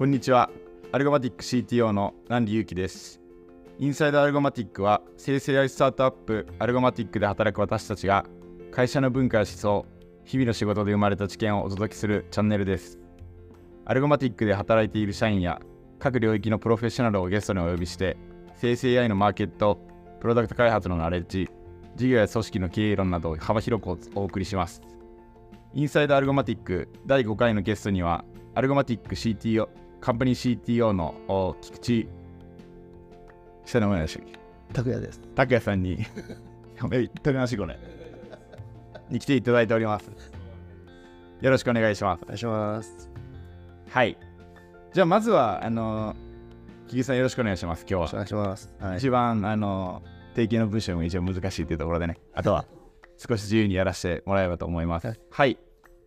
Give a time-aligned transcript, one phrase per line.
[0.00, 0.48] こんにちは。
[0.92, 3.20] アルゴマティック CTO の南里祐樹です。
[3.78, 8.24] インサイドアルゴマティックは生成 AI スタートアップアルゴマティックで働く私たちが
[8.72, 9.84] 会社の文化や思想、
[10.24, 12.98] 日々の仕事で生まれた知見をお届けするチャンネルです。
[13.84, 15.60] アルゴマティックで働いている社員や
[15.98, 18.16] 各領域のプロフェッショナルをゲストにお呼びして
[18.56, 19.86] 生成 AI のマーケット、
[20.18, 21.46] プロダクト開発のナレッジ、
[21.96, 24.80] 事業や組織の経営論などを幅広くお送りします。
[25.74, 28.24] インサイドアルゴマティック第5回のゲストには
[28.54, 29.68] アルゴマティック CTO、
[30.00, 32.08] カンパニー CTO のお菊池、
[33.64, 34.38] 下の名前でしたっけ？
[34.72, 35.20] 拓也です。
[35.34, 35.98] 拓也さんに、
[36.80, 37.78] やべ、取り直しこれ。
[39.10, 40.10] に来ていただいております。
[41.40, 42.26] よろしくお願いしますお。
[42.26, 43.10] 願いします。
[43.88, 44.16] はい。
[44.92, 46.14] じゃあ、まずは、あの、
[46.86, 48.08] 菊池さんよろしくお願いします、今日は。
[48.12, 48.72] お願いします。
[48.78, 48.98] はい。
[48.98, 50.02] 一番、あの、
[50.34, 52.64] 定型の文章も一番難しいというところでね、あとは
[53.18, 55.08] 少し自由にやらせてもらえればと思います。
[55.08, 55.58] ははい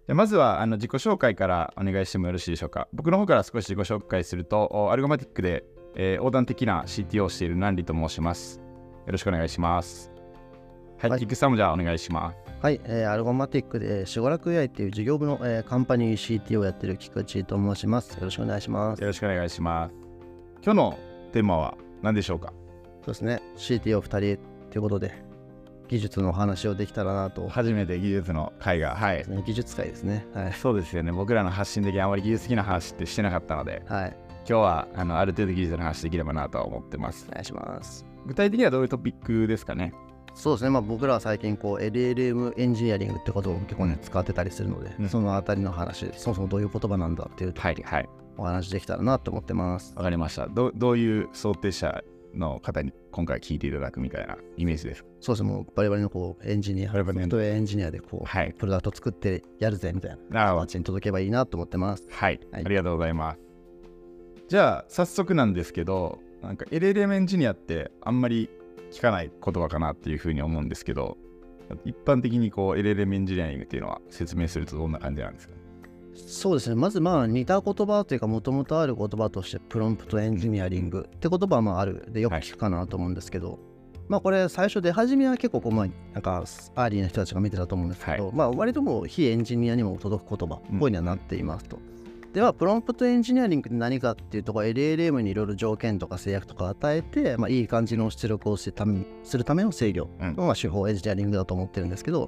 [0.03, 0.07] い。
[0.07, 2.87] じゃあまずはあの自己紹介からお願いしてもよろしいでしょうか。
[2.93, 8.59] 僕の方から少し自己紹介すると、おアルゴマティックで、えー横断的な CTO をしているナンリと申します。
[9.05, 10.11] よろしくお願いします。
[10.99, 12.37] はい、はい菊池さんもじゃあお願いします。
[12.61, 18.13] はい、えーアルゴマティックで、しごらく AI っていう事業部の、えーカンパニー CT をやってる菊池と申します。
[18.13, 18.99] よろしくお願いします。
[18.99, 19.93] よろしくお願いします。
[20.63, 20.99] 今日の
[21.33, 22.53] テーマは何でしょうか？
[23.01, 24.19] そうですね、CTO2 人
[24.71, 25.13] ということで、
[25.93, 27.47] 技術のお話をできたらなと。
[27.47, 29.23] 初めて技術の会が、はい。
[29.29, 30.25] ね技術界ですね。
[30.33, 30.53] はい。
[30.53, 31.11] そうですよね。
[31.11, 34.17] 僕らの発信的にあまり技術的な話ってしてなかったので、はい。
[34.37, 37.31] 今日はあのある程度技術の話できればなとは思ってますお。
[37.33, 38.07] 願いします。
[38.25, 39.93] 具体的にはどういうトピックですかね？
[40.33, 48.09] そうですね、まあ、僕らは最近こう LLM エンジニアリングってことを結構ね使ってたりするので、うんそのあたりの話そもそもどういう言葉なんだっていうとはいはい。
[48.35, 49.93] お話できたらなと思ってます。
[49.95, 50.47] わかりました。
[50.47, 52.03] どどういう想定者
[52.33, 58.53] の方に今回聞いていただくみたいなイメージですかそうですね、もうバリバリのこうエンジニア、バリバリのソフトウェアエンジニアでこう、はい。
[58.57, 60.53] プロダクト作ってやるぜみたいな。
[60.55, 62.07] 形に届けばいいなと思ってます。
[62.09, 63.39] はい、はいありがとうございます。
[64.49, 68.49] じゃあ、早速なんですけど、なんか LLM エンジニアってあんまり
[68.91, 71.17] 聞かない言葉かなっていうふうに思うんですけど、
[71.85, 75.52] 一般的にこう LLM エンジニアリングっていうのは説明するとどんな感じなんですか？
[76.15, 83.59] そうですね、まずまあ似た言葉というか、もともとある言葉として、プロンプトエンジニアリングって言葉はまああるでよく聞くかなと思うんですけど、
[84.07, 91.79] まあこれ最初出始めは結構こう、まあ、なんか early な人たちが見てたと思うんですけど、まあ割ともう非エンジニアにも届く言葉っぽいにはなっていますと。
[92.33, 100.35] では、プロンプトエンジニアリングって何かっていうと、LLM にいろいろ条件とか制約とか与えて、まあ、いい感じの出力をするためするための制御うん。
[100.35, 102.25] のまあ手法エンジニアリングだと思ってるんですけど、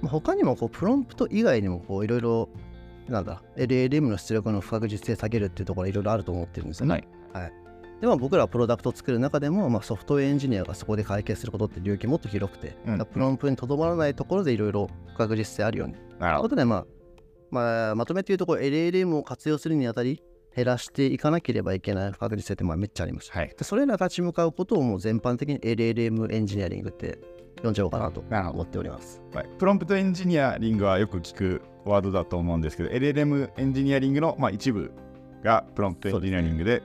[0.00, 2.48] まあ、他にもこうプロンプト以外にもこういろいろ
[3.08, 7.06] なんだ LLM の出力の不確実性下げるっていうところいろいろあると思ってるんですよね。
[7.32, 7.52] はい
[8.00, 15.94] でまあ僕らはプロダクトを作る中でも、まあ、ソフトウェアエンジニアがそこで解決することって領域もっと広くて、うんプロンプトにとどまらないところでいろいろ不確実性あるように。
[15.94, 16.42] というなるほど。
[16.42, 16.86] ことで、まあ
[17.52, 20.20] まあ、まとめて言うとこう LLM を活用するにあたり
[20.56, 23.30] 減らしていかなければいけない不確実性ってまあめっちゃあります。
[23.30, 23.54] はい。
[23.56, 27.20] でそれらが立ち向かうことをもう全般的に LLM エンジニアリングって
[27.62, 29.22] 呼んじゃおうかなと思っております。
[29.32, 34.92] はいプロンプトエンジニアリングはよく聞くワードだと思うんですけど、LLM エンジニアリングの、まあ、一部
[35.42, 36.82] がプロンプトエンジニアリングで、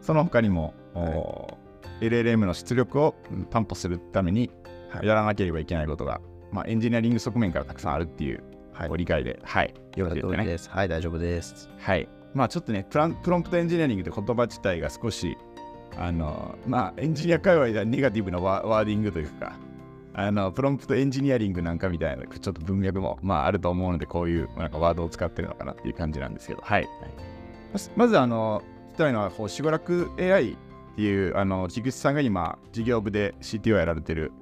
[0.00, 1.58] その他にも、お
[2.00, 3.14] LLM の出力を
[3.50, 4.50] 担保するために
[4.90, 6.20] はいやらなければいけないことが、
[6.52, 8.42] まあ、エンジニアリング側面からたくさんあるっていう
[8.72, 10.68] はいご理解で、はい、よろしいです。
[10.68, 11.68] はい、大丈夫です。
[11.78, 12.08] はい。
[12.34, 15.38] まあちょっとね、プランプロンプトエンジニアリングって言葉自体が少し、
[15.96, 19.56] あの、まあエンジニア界隈ではネガティブなワ wording というか、
[20.18, 26.88] あの、プロンプトエンジニアリングなんかみたいな、ちょっと文脈も、まああると思うので、こういうなんかワードを使ってるのかなっていう感じなんですけど、はい。
[27.70, 28.62] まずまず、あの、
[28.92, 30.56] 聞きたいのは、こう、しごらく AI っ
[30.96, 34.32] ていう、あの、菊池さんが今、事業部で CTO やられてる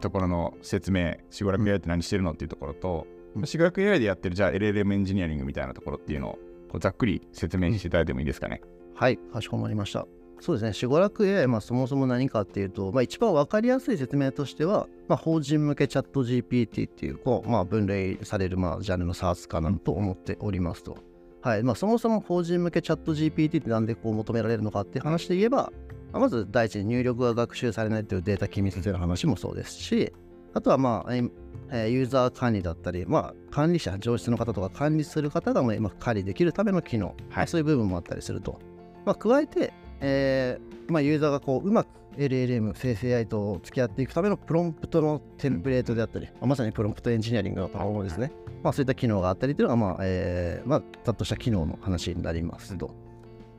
[0.00, 6.32] ところの説明、しごらく AI って何してるのっていうところと、うんしごらく AI でやってる、じゃあ LLM エンジニアリングみたいなところっていうのを、
[6.68, 8.60] こうざっくり説明していただいてもいいですかね。
[8.94, 10.06] はい、かしこまりました。
[10.40, 20.98] そうですね、しごらく AI、まあ、そもそも何かっていうと、まあ、一番わかりやすい説明としては、まあ、法人向けチャット GPT っていう、こうまあ、分類される、まあ、ジャンルの SARS かなと思っておりますと。
[21.40, 25.72] はいまあ、そもそも法人向けチャット GPT ってなんでこう求められるのかっていう話で言えば、
[26.12, 30.12] まあまず第一に入力が学習されないというデータ機密性の話もそうですし、
[30.54, 38.58] あとはまあ、えユーザー管理だったり、まあ、管理者、上質の方とか管理する方がまあ今管理できるための機能、まあそういう部分もあったりすると。
[39.04, 48.32] まあ、加えて、えーまあ、ユーザーがこううまく LLM、生成 AI と付き合っていくためのプロンプトのテンプレートであったり、まさにプロンプトエンジニアリングのものですね。
[48.62, 52.90] まあ、そういった機能があったりというのが、まあえーまあ、ざっとした機能の話になりますと。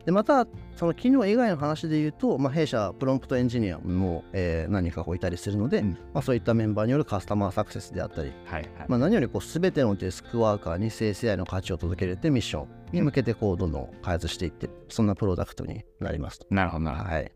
[0.04, 8.86] でまたその機能以外の話で言うと、まあ、弊社プロンプトエンジニアも、えー何人かこういたりするので、うんまあ、そういったメンバーによるカスタマーサクセスであったり、はいはい。
[8.88, 16.46] まあ、何よりこう全てのデスクワーカーに生成 AI の価値を届けるっていうミッションに向けてこうどんどん開発していってそんなプロダクトになりますと。
[16.50, 17.10] なるほどなるほど。
[17.10, 17.32] はい、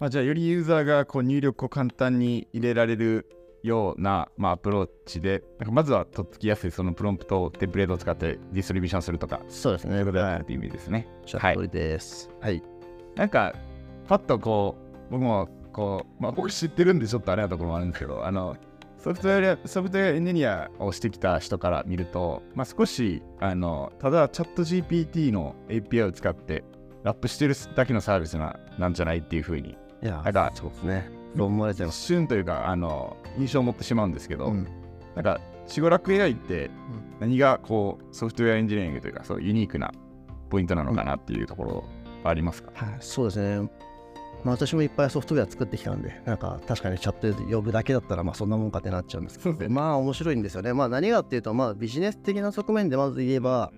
[0.00, 3.26] まあ、じゃあよりユーザーがこう入力を簡単に入れられる
[3.62, 9.90] ような、まあ、アプローチでなんかまずはとっつきやすいそのプロンプトをテンプレートを使って distribution するとかそうですね。
[9.90, 11.08] そういうことだはいっていう意味ですね。
[11.22, 12.30] おっしゃる通りです。
[12.40, 12.62] はい。
[13.16, 13.54] なんか
[14.06, 14.76] パッとこ
[15.08, 18.56] う僕もこう、まあ、僕知ってるんでちょっとあれなところもあるんですけどあの
[18.98, 26.64] ソフトウェアソフトウェアエンジニアをしてきた人から見ると、まあ、少しあのただチャット GPT の API を使って
[27.04, 30.22] ラップしてるだけのサービスななんじゃないっていうふうにいや
[30.54, 31.17] そうですね。
[31.36, 32.06] そう思われちゃい一ます。
[32.06, 34.66] 瞬というかあの印象を持ってしまうんですけど、うん
[35.14, 36.70] なんかシゴラク AI って
[37.20, 39.92] 何がこうソフトウェアエンジニアリングというかそうユニークな
[40.48, 41.84] ポイントなのかなっていうところ
[42.22, 43.68] はありますか、はい、そうですね。
[44.44, 50.72] まあ、私もいっぱいソフトウェア作ってきたんで、なんか確かにチャットで呼ぶだけだったら、まあそんなもんかってなっちゃうんですけど、まあ面白いんですよね。
[50.72, 53.72] まあ何がっていうと、まあビジネス的な側面でまず言えば、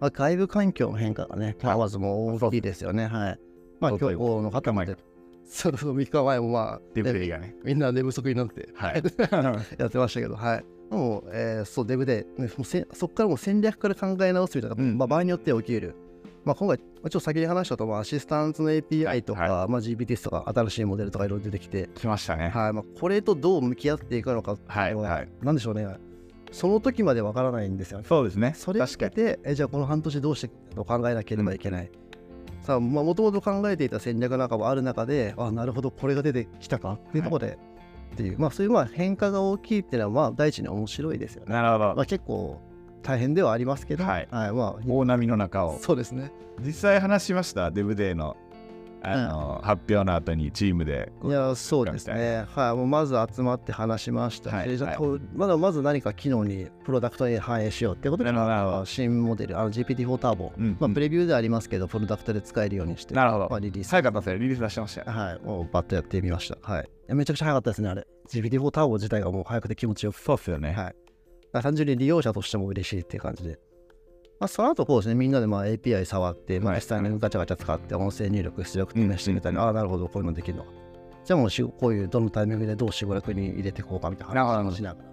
[0.00, 3.06] まあ、外部環境の変化がね、はいまずもう大きいですよね。
[3.06, 3.38] はい。
[3.80, 5.02] まあそうそう今日の方も三日前か
[5.48, 7.56] そうそう、3日前もまあ、デブねレイがね。
[7.64, 9.02] みんな寝不足になってはい。
[9.78, 10.64] やってましたけど、はい。
[10.90, 15.94] もう、えーそう、デブで、ねもうせそこからもう戦略から考え直すみたいな、うんまあ、場合によって起きる。
[16.44, 22.48] まあ、今回、まあちょっと先に話したと、まあ、アシスタントの API とか、はまあ、GPT とか、新しいモデルとかいろいろ出てきて、来ましたね。
[22.48, 24.94] はいまあ、これとどう向き合っていくのか、はい。
[24.94, 25.28] はい。
[25.42, 25.86] なんでしょうね。
[26.50, 28.04] その時までわからないんですよね。
[28.08, 28.54] そうですね。
[28.56, 29.08] それを確かに。
[29.08, 31.84] 受けて、えじゃあこの半年どうしてと考えなければいけない。
[31.84, 32.07] さあ、
[32.80, 37.58] まあ、もともと考えていた戦略なんかもある中で、あ、なるほど、これが出てきたかっていうところで、
[38.14, 41.52] っていう、まあ、そういうまあ変化が大きいっていうのは、まあ、第一に面白いですよね。
[41.52, 41.94] なるほど。
[41.94, 42.60] まあ、結構
[43.02, 45.78] 大変ではありますけど、はいまあ、大波の中を。
[45.78, 46.32] そうですね。
[46.60, 48.36] 実際話しました、デブデーの
[49.02, 51.12] あの、発表の後にチームで。
[51.24, 52.46] いや、そうですみね。
[52.54, 58.30] はい、もうまず集まって話しましたし、はいはいじゃあこうまだまず何か機能に、プロダクトに反映しようってことで、
[58.84, 64.38] 新モデル、あの GPT-4 ターボ、うんまあ、プレビューでありますけど、プロダクトで使えるようにして、なるほどまあ、リリース早かったですね。
[64.38, 65.06] リリース出してましたよ。
[65.10, 66.58] はい、もうバッとやってみました。
[66.60, 67.14] はい。
[67.14, 68.06] めちゃくちゃ早かったですね、あれ。
[68.28, 70.16] GPT-4 ターボ自体がもう早くて気持ちよく。
[70.16, 70.72] そうっすよね。
[70.72, 70.94] はい。
[71.62, 73.58] 単純に利用者としても嬉しいっていう感じで。
[74.40, 80.70] まあ、その後こうですね、みんなでまあ API 触って、まあ、はい実際にガチャガチャ使って音声入力出力試してみたり、ああ、なるほど、こういうのできるのか。
[81.24, 85.08] じゃあもうしこういうどのタイミングでどう仕事に入れていこうかみたいな話をしながら。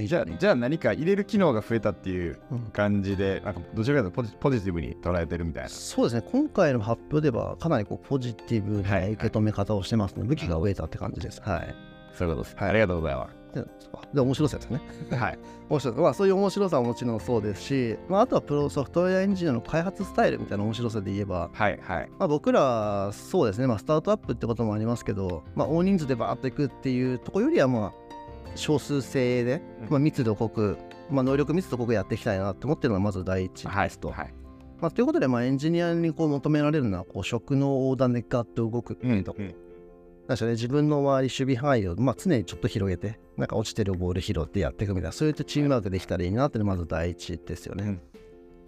[0.00, 0.24] じゃあ。
[0.24, 5.68] じゃあ何か入れる機能が増えたっていううん感じで、なんかどちらかというとポジポジティブに捉えてるみたいな。
[5.68, 10.24] そうですね、今回の発表ではかなりこうポジティブな受け止め方をしてますね。
[10.24, 11.42] 武器が増えたって感じです。
[11.42, 11.74] はい。
[12.14, 12.64] そういうことです。
[12.64, 14.80] ありがとうございまで、で面白さですね。
[15.08, 15.14] す。
[15.14, 15.38] はい。
[15.68, 21.78] 面白いまあ、そういう面白さはもちろんそうですし、まあ、あとはプロソフトウェアエンジニアの開発スタイルみたいな面白さで言えば、はい。
[21.82, 22.10] はい。
[22.18, 27.92] まあ、僕らそうですね、まあ、スタートアップってこともありますけど、まあ、大人数でバーッといくっていうところよりはまあ
[28.54, 30.76] 少数制で、うんまあ、密度濃く、
[31.10, 34.10] まあ、能力密度濃くやっていきたいなって思ってるのがまず第一はいですと。
[34.10, 34.34] はい。
[34.80, 39.46] まあ、ということで、まあ、エンジニアにこう求められるのはこう職能横断でガッと動くっていうところ。
[39.46, 39.54] うん
[40.28, 47.84] なんでね、自分の周り、守備範囲を、まあ、常にちょっと広げて、なんか落ちてるボール拾ってやっていくみたいな、そういったチームワークできたらいいなっていうのがまず第一ですよね。
[47.84, 48.00] うん。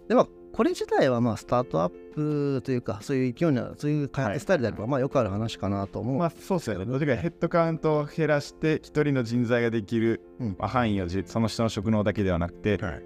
[0.07, 6.17] で、まあ、これ自体はまあスタートアップというか、そういう勢いな、そういう開発スタイルであれば、まあよくある話かなと思う。
[6.17, 6.85] まあそうですよね。
[6.85, 10.55] どっちかヘッドカウントを減らして、一人の人材ができる、うん。
[10.57, 13.03] まあ、範囲をじその人の職能だけではなくて、はい。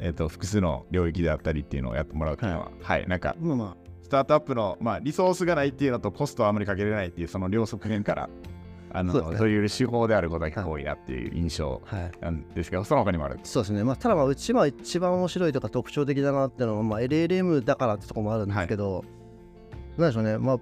[0.00, 8.28] えー、と複数の領域であったりっていうのをやってもらうっていうのは、はい、なんかまあまスタートアップの、まあ、リソースがないっていうのとコストはあまりかけれないっていうその両側面から
[8.92, 9.50] あのそうね。
[9.50, 11.80] いう手法であることが多いなっていう印象。
[12.20, 13.40] なんですけど、その他にもある。
[13.42, 19.04] そうですね、まあ、ただまあうちは一番面白いとか特徴的だなっていうのは、まあ、LLM だからってところもあるんですけど、
[19.96, 20.58] なんでしょうね、まあ、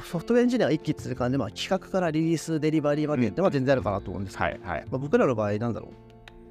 [0.00, 4.86] ソフトウェアエンジニアが一気通貫で、まあ、企画からリリース、デリバリーまでって、まあ、全然あるかなと思うんですけど、はいはい。
[4.90, 5.90] まあ、僕らの場合、なんだろう、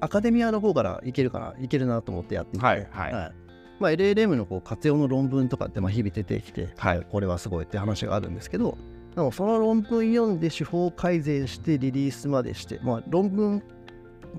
[0.00, 2.86] アカデミアの方からいけるかな、いけるなと思ってやっていて、はい。
[2.90, 3.47] はい
[3.80, 8.76] まあ、LLM のこう活用の論文とかってまあ日々出てきて、はいこれはすごいって話があるんですけど、
[9.14, 13.62] でもその論文読んで手法改善してリリースまでして、まあ、論文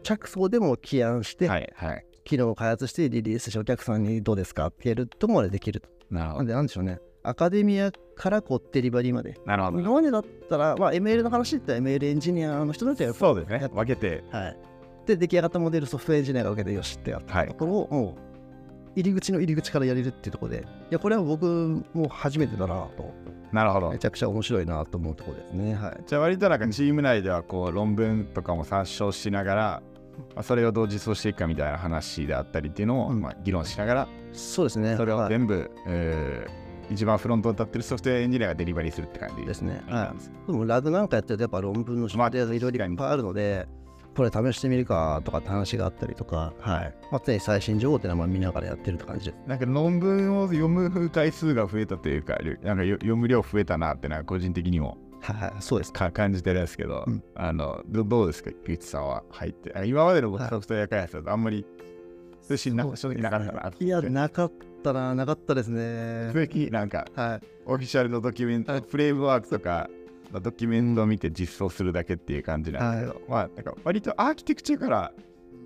[0.03, 2.05] 着想でも起案して、はいはい。
[2.23, 5.89] 機能を開発してリリースしてお客さんにどうですかってやるとこまでできると。
[6.11, 6.37] なるほど。
[6.37, 6.99] なんでなんでしょうね。
[7.23, 9.35] アカデミアからこうデリバリーまで。
[9.45, 9.79] なるほど。
[9.79, 13.67] 今までだったら、まあ、ML の話って ML エンジニアの人たちがそうですね。
[13.73, 14.23] 分けて。
[14.31, 14.57] はい。
[15.05, 18.28] で、出来上がったモデルソフトエンジニアが受けてよしってやったはいところを、もう
[18.99, 23.13] 入り口の入り口からやれるっていうところで、いや、これは僕も初めてだなと、
[23.51, 23.97] なるほどめ。
[23.97, 25.73] ちゃくちゃ面白いなと思うところですね。
[25.75, 26.03] はい。
[26.05, 29.81] じゃあ割となんかチーム内ではこう論文とかも参照しながら、
[30.35, 34.95] まあ、それをどう実装していくかみたいな話であったりっていうのを、うんまあ、議論しながらそうですね。
[34.97, 39.83] それをはい全部、えー一番フロントに立ってるソフトウェアエンジニアがデリバリーするって感じですね。
[39.87, 40.51] ははい。
[40.51, 43.67] でもラグなんかやってるとやっぱ論文の出題がいろいろいっぱいあるので、
[44.15, 46.93] これ試してみるかとかって話があったりとか、はい。
[47.11, 49.37] まあ、常に最新情報っていうのはまあ見ながらやってるって感じです。
[49.47, 55.93] なんか論文を読む回数が増えたというか、なんかよ読む量増えたなってのは個人的にもはい、そうです。
[55.93, 59.73] か感じてるんですけど、うんあのどどうですか、菊池さんは入って。
[59.75, 61.65] あ今までのソフトウェア開発だとあんまり
[62.41, 63.71] 通信な正直なかったな。
[63.79, 64.51] いや、なかっ
[64.83, 66.31] たな、なかったですね。
[66.33, 67.47] 普通になんかはい。
[67.65, 69.89] オフィシャルのドキュメント、フレームワークとか、
[70.31, 73.07] ドキュメントを見て実装するだけっていう感じなんで。
[73.07, 75.11] すけど、まあ、なんか割とアーキテクチャから、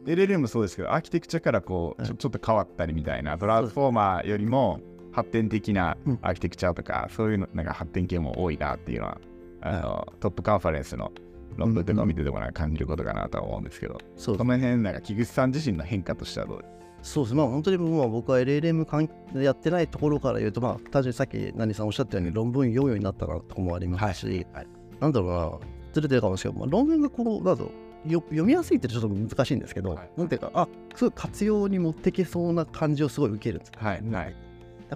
[0.05, 4.79] LLM もそうですけど、アーキテクチャからこうちょちょっと変わったりみたいな、トランスフォーマーよりも
[5.11, 6.19] 発展的なうん。
[6.21, 9.17] アーキテクチャとか、そういうのなんか発展系も多いなっていうのは、
[9.61, 11.11] あのトップカンファレンスの
[11.55, 16.57] 論文とかを見ててもなんか感じることかなとは思うんですけど、その辺、なんか菊池さん自身の変化としてはどう？
[16.61, 17.35] ですそうです。
[17.35, 24.67] まあ本当にもう僕は LLM 関やってないところから言うと、まあ単純にさっき何さんおっしゃったように論文読むようになったなとこもありますし、はい
[24.99, 25.59] なんだろうな、
[25.91, 27.71] ずれてるかもしれないけど、まあ、論文がこう、なんだろ
[28.05, 33.71] うよ読みやすいってちょっと難しいんですけど、はいなんていうか、あすごい活用に持ってきそうな感じをすごい受けるんです。
[33.75, 34.35] はい、はい。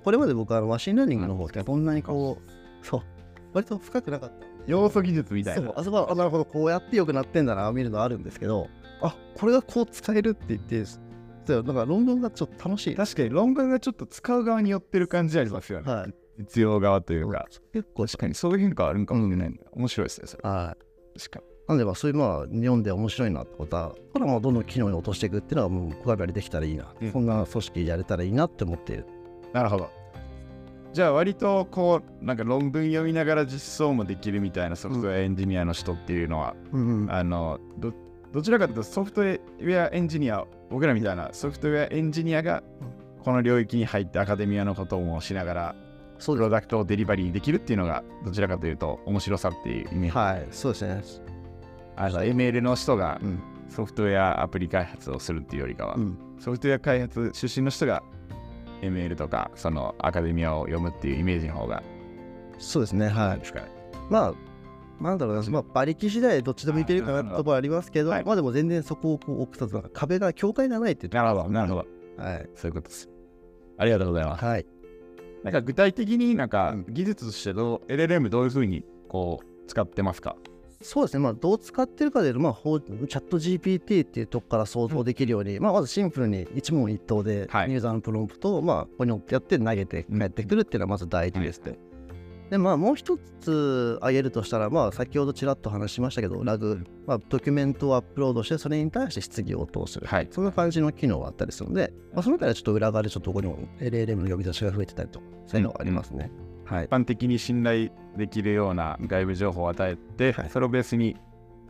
[0.01, 3.01] これまで僕は machine learning の方ってそんなにこう、そう、
[3.53, 4.47] 割と深くなかった。
[4.67, 5.61] 要素技術みたいな。
[5.61, 8.67] そうあそこはあなるほどこうやってよくなってんだな見るのあるんですけど
[9.01, 10.83] あこれがこう使えるって言って
[11.47, 12.95] そうなんか論文がちょっと楽しい。
[12.95, 15.91] 確かに論文がちょっと使う側に寄ってる感じありますよね。
[15.91, 16.13] はい。
[16.39, 17.47] 実用側というか。
[17.73, 20.43] 結構確かにそういう変化あるんかもしれない、ね面白いですね、それ。
[20.47, 20.77] は
[21.15, 21.19] い。
[21.19, 21.45] 確かに。
[21.67, 27.11] なんでまあそういうまあ読んで面白いなってことはこれはどんどん機能に落としていくっていうのはもうこれりできたらいいな、うん。
[27.11, 29.05] そんな組織やれたらいいなって思っている。
[29.53, 29.89] なるほど。
[30.93, 37.93] じゃあ割とこう、なんか論文読みながら実装もできるみたいなソフトウェアエンジニアの人っていうのは、うんあのど、
[38.33, 42.63] どちらかというとソフトウェアエンジニア、僕らみたいなソフトウェアエンジニアが
[43.23, 45.75] この領域に入ってアカデミアのこともしながら、
[46.23, 50.11] プロダクトをデリバリーできるっていうのがどちらかというと面白さっていうイメージ。
[50.11, 51.03] すはいそうですね
[51.95, 58.03] あの ML の人がうんソフトウェアアプリ開発をするっていうよりかは、うんソフトウェア開発出身の人が
[58.81, 61.81] ML とかそのアカデミアを読むっていうイメージの方が
[62.59, 63.67] そうですねはいですかね。
[64.09, 64.33] まあ
[64.99, 71.85] なんだろうな、まあ、馬力次第でどっちでもいけるかなってところありますけど、はいまあでも全然そこをこう置くとなんか壁が境界がないってなるほど、なるほ
[72.17, 72.23] ど。
[72.23, 73.09] はいそういうことです。
[73.77, 74.45] ありがとうございます。
[74.45, 74.65] はい
[75.43, 80.35] なんか具体的になんかうん技術としてどう LLM どういうふうにこう使ってますか
[80.81, 91.71] そうですね、まあ、どう使ってるかでいうと、まあ、チャット GPT っていうとこから想像できるように、まあ、まずシンプルに一問一答で、はいユーザーのプロンプトを、まあ、ここにやって投げてうん帰ってくるっていうのはまず第一ですね。
[91.71, 91.79] はい
[92.49, 100.07] で、まあ、もう一つ挙げるとしたら、まあ、先ほどちらっと話しましたけど、ラグ、まあ、ドキュメントをアップロードして、それに対して質疑応答する。
[100.07, 106.31] はいそんな感じの機能があったりするので、まあ、そのあたりはちょっと裏側でちょっとここにも LLM の呼び出しが増えてたりとか、そういうのがありますね。
[106.65, 106.89] はい一。
[106.89, 111.17] 般的に信頼できるような外部情報を与えて、はいそれをベースに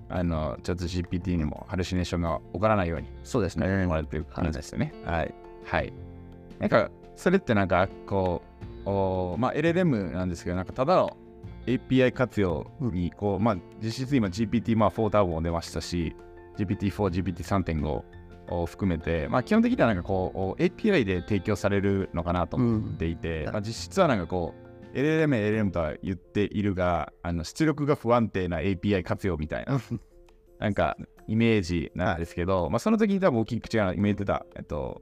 [0.10, 3.68] あのチャット GPT にもハルシネーションが起こらないようにそうですね。
[3.68, 4.94] やられてる感じですよね。
[5.04, 5.34] はい。
[5.66, 5.94] はい。
[6.60, 8.67] なんか、それってなんか、こう、お
[9.38, 11.18] まあ、LLM なんですけど、なんか、ただの
[11.66, 16.16] API 活用に、こう、まあ、実質今 GPT、まあ、4ターボも出ましたし、
[16.58, 18.04] GPT4、GPT3.5
[18.50, 23.54] を含めて、まあ、基本的にはなんかこう、お API で提供されるのかなと思っていて、うん。
[23.54, 24.54] まあ、実質はなんかこ
[24.94, 29.80] う、LLM、LLM とは言っているが、あの出力が不安定な API 活用みたいな、
[30.60, 35.02] なんかイメージなんですけど、まあ、その時に多分大きく違うの今言ってた、えっと、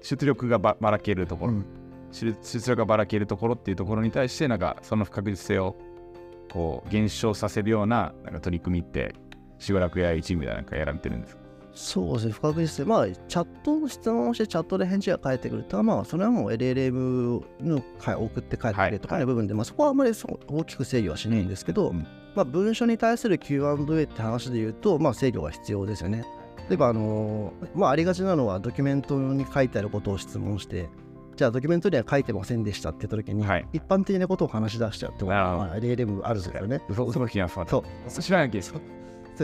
[0.00, 5.76] 出力がばばらけるところ、うん出出力がばらけるところっていうところに対して、なんかその不確実性を
[6.52, 9.14] こう減少させるようななんか取り組みって、
[9.58, 11.42] しばらくチームでなんかやられてるんですか？
[11.74, 12.84] そうですね、不確実性。
[12.84, 26.24] まあ、チャットの質問をして、チャットで返事が返ってくると、まあ、それはもう LLM の回送って帰ってくるとかはいの部分で、まあ、そこはあんまりそう大きく制御はしないんですけど、うんまあ、文書に対する Q&A って話で言うと、まあ、制御が必要ですよね。
[26.68, 30.88] 例えば、あのまあ、ありがちなのは、ドキュメントに書いてあることを質問して、
[31.38, 36.82] じゃあ、ドキュメントには書いてませんでしたって言ったときに、はい一般的なことを話し出しちゃうってことまあ、LLM あるんですよね。
[36.88, 37.66] 嘘嘘の気がする。
[37.68, 38.64] そう知らないけど。
[38.64, 38.74] そ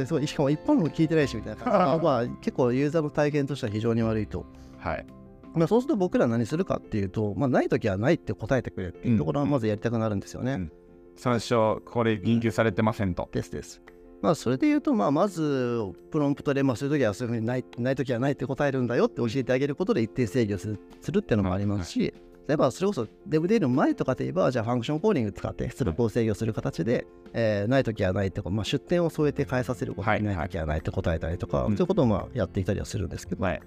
[0.00, 4.44] うそうしかも一般の聞いてないしみたいな感じ まあ結構ユーザーの体験としては非常に悪いと。
[4.78, 5.06] はい。
[5.54, 10.52] まあ、そうすると僕ら何するかっていうと、まあ、ないときはないって答えてくれっていうところはまずやりたくなるんですよね。
[10.54, 10.72] うん
[11.16, 13.28] 最初、これ言及されてませんと。
[13.30, 13.80] ですです。
[14.25, 22.14] まあそれで言うと、まあ、まずプロンプトで、まあ、そういう時はそういうふうにないない時はないって答えるんだよって教えてあげることで一定制御するするっていうのもありますし、
[22.49, 31.76] 例えばそれこそデブデーの前とかで言えば、じゃあ function calling 使って出力を制御する形で、えーない時はないってこう、まあ、出典を添えて返させることはいない時はないって答えたりとか、うん。
[31.76, 33.61] そういうことをまあやっていたりはするんですけど、はい。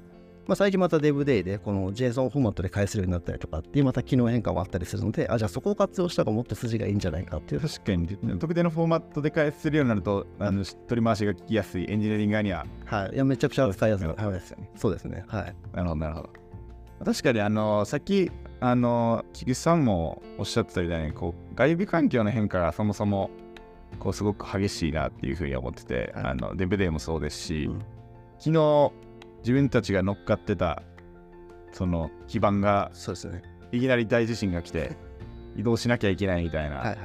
[0.48, 7.62] まあ、最近また DevDay でこの JSON フォーマットで返せるようになったりとかっていうまた機能変化もあったりするので、あ、じゃあそこを活用した方がもっと筋がいいんじゃないかっていう。
[7.62, 8.08] 確かに、
[8.40, 12.66] 特定のフォーマットで返せるようになると、あの取り回しが聞きやすいエンジニアリング側には。
[12.86, 13.16] はい。
[13.16, 14.08] いや、めちゃくちゃ使いやすい。
[14.08, 14.70] そうですよね。
[14.76, 15.26] そうですね。
[15.28, 15.56] はい。
[15.74, 16.30] なるほど、なるほど。
[17.06, 23.32] 確かに、あの、さっき、あの、菊池さんもおっしゃってたみたいに、こう、外部環境の変化がそもそも、
[24.00, 27.82] こう、すごく激しいなっていうふうに思ってて、はいあの、デブデーもそうですし、うん
[28.40, 28.92] 昨日、
[29.48, 30.84] 自分たちが乗っかってた、
[31.72, 33.44] その基盤がそうですね。
[33.72, 34.98] いきなり大地震が来て
[35.56, 36.98] 移動しなきゃいけないみたいな。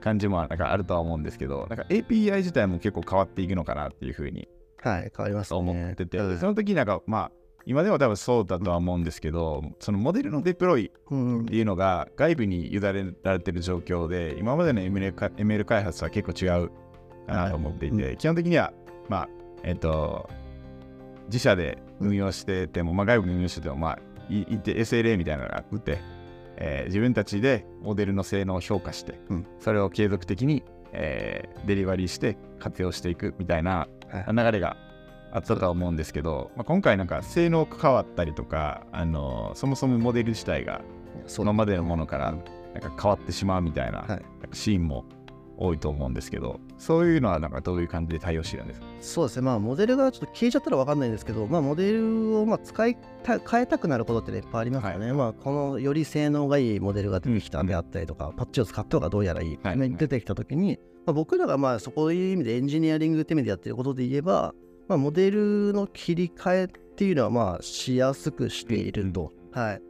[0.00, 4.48] 感じもなんかあるとは思うんですけど、なんか API 自体も結構変わっていくのかなっていうふうに
[4.82, 5.60] はい、変わりますね。
[5.60, 7.32] 思ってて、はいその時なんかまあ
[7.66, 16.70] 今でも多分そうだとは思うんですけど、そのモデルのデプロイうんっていうのが外部に委ねられてる状況で、今までの ML, か ML 開発は結構違う
[17.26, 18.72] かなと思っていて、はい基本的には、
[19.10, 19.28] まあ、
[19.64, 20.30] えっ、と、
[21.26, 25.98] 自社で運用してても、まあ、外部に運用してても、まあ、いいて SLA みたいなのがあって、
[26.56, 34.34] えー自分たちでモデルの性能を評価して、うんそれを継続的に、えーデリバリーして活用していくみたいなはい。
[34.34, 34.76] 流れが
[35.32, 40.80] あったとは思うんですけど、まあ、今回なんか性能変わったりとか、あのそもそもモデル自体が
[41.26, 44.20] そ今までのものからなんか変わってしまうみたいな,、
[44.52, 45.04] シーンも
[45.60, 48.86] 多いと思うんですけどそういうのはなんかどういう感じで対応してるんですか？
[49.00, 55.12] そうですね、まあ、モデルがちょっと消えちゃったら分かんないんですけど、まあ、モデルをまあ使いた変えたくなることって、ね、いっぱいありますよね。
[55.12, 59.76] まあ、このより性能がいいモデルが出てきたであったりとか、パッチを使った方がどうやらいい、はい。
[59.76, 64.54] ね出てきたときに、まあ、僕らがまあそこいう意味でエンジニアリングって意味でやってることで言えば、
[64.88, 69.32] まあ、モデルの切り替えっていうのはまあしやすくしていると。
[69.52, 69.82] はい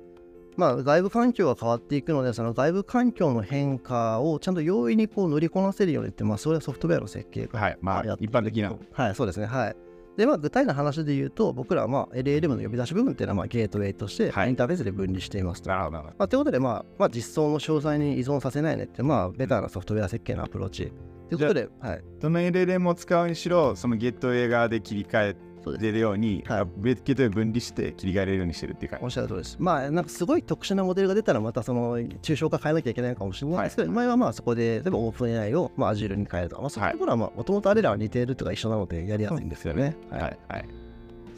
[0.61, 9.47] まあ、外部環境が変わっていくので、その外部環境の変化をちゃんと容易にこう乗りこなせるようにって、まあ、それはソフトウェアの設計はいまあ一般的なはい、そうですね。
[9.47, 9.77] はい。
[10.19, 15.71] で、まあ、具体の話で言うと、僕らはまあ LLM の呼び出し部分っていうのはまあゲートウェイとして、はいインターフェースで分離していますと。
[15.71, 20.93] なるほどなるほまあ、ということで、まあ、まあ、実装の詳細に依存させないねって、まあ、ベターなソフトウェア設計のアプローチ。
[21.31, 25.31] ということで、はい、どどの LLM を使うにしろそのゲットウェイ側で切り替。
[25.31, 25.37] え
[25.79, 26.67] れるように、はい。
[26.83, 29.57] ゲットウェイ分離して切り替えれるようにしてるっていう感おっしゃる通りです。
[29.59, 36.89] まあ、なんかすごい特殊なモデルが出たら、またその抽象化変えなきゃいけないかもしれないですけど、前はまあそこで、例えば OpenAI をまあ Azure に変えるとか、まあ、そうい。
[36.89, 39.97] うところはもともとあれらは似ているとか一緒なので、やりやすいんですよね。
[40.11, 40.39] じはい。
[40.49, 40.69] はい。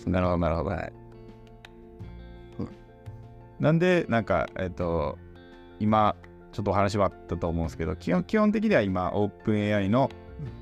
[0.07, 0.93] なるほどなるほど、はい。
[3.63, 5.19] なんでなんかえっ、と
[5.79, 6.17] 今
[6.53, 10.11] ちょっとお話はあったと思うんですけど基本基本的には今 OpenAI の、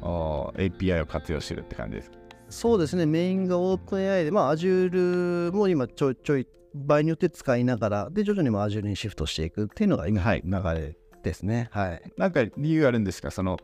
[0.02, 2.10] お API を活用してるって感じです
[2.50, 11.68] そうですね、メインが OpenAI で、まあ Azure も今ちょいちょい場合によって使いながら、で、徐々にも Azure にシフトしていくっていうのが今、はい流れですね。
[11.70, 12.02] はい。
[12.16, 13.30] なんか理由あるんですか？
[13.30, 13.58] その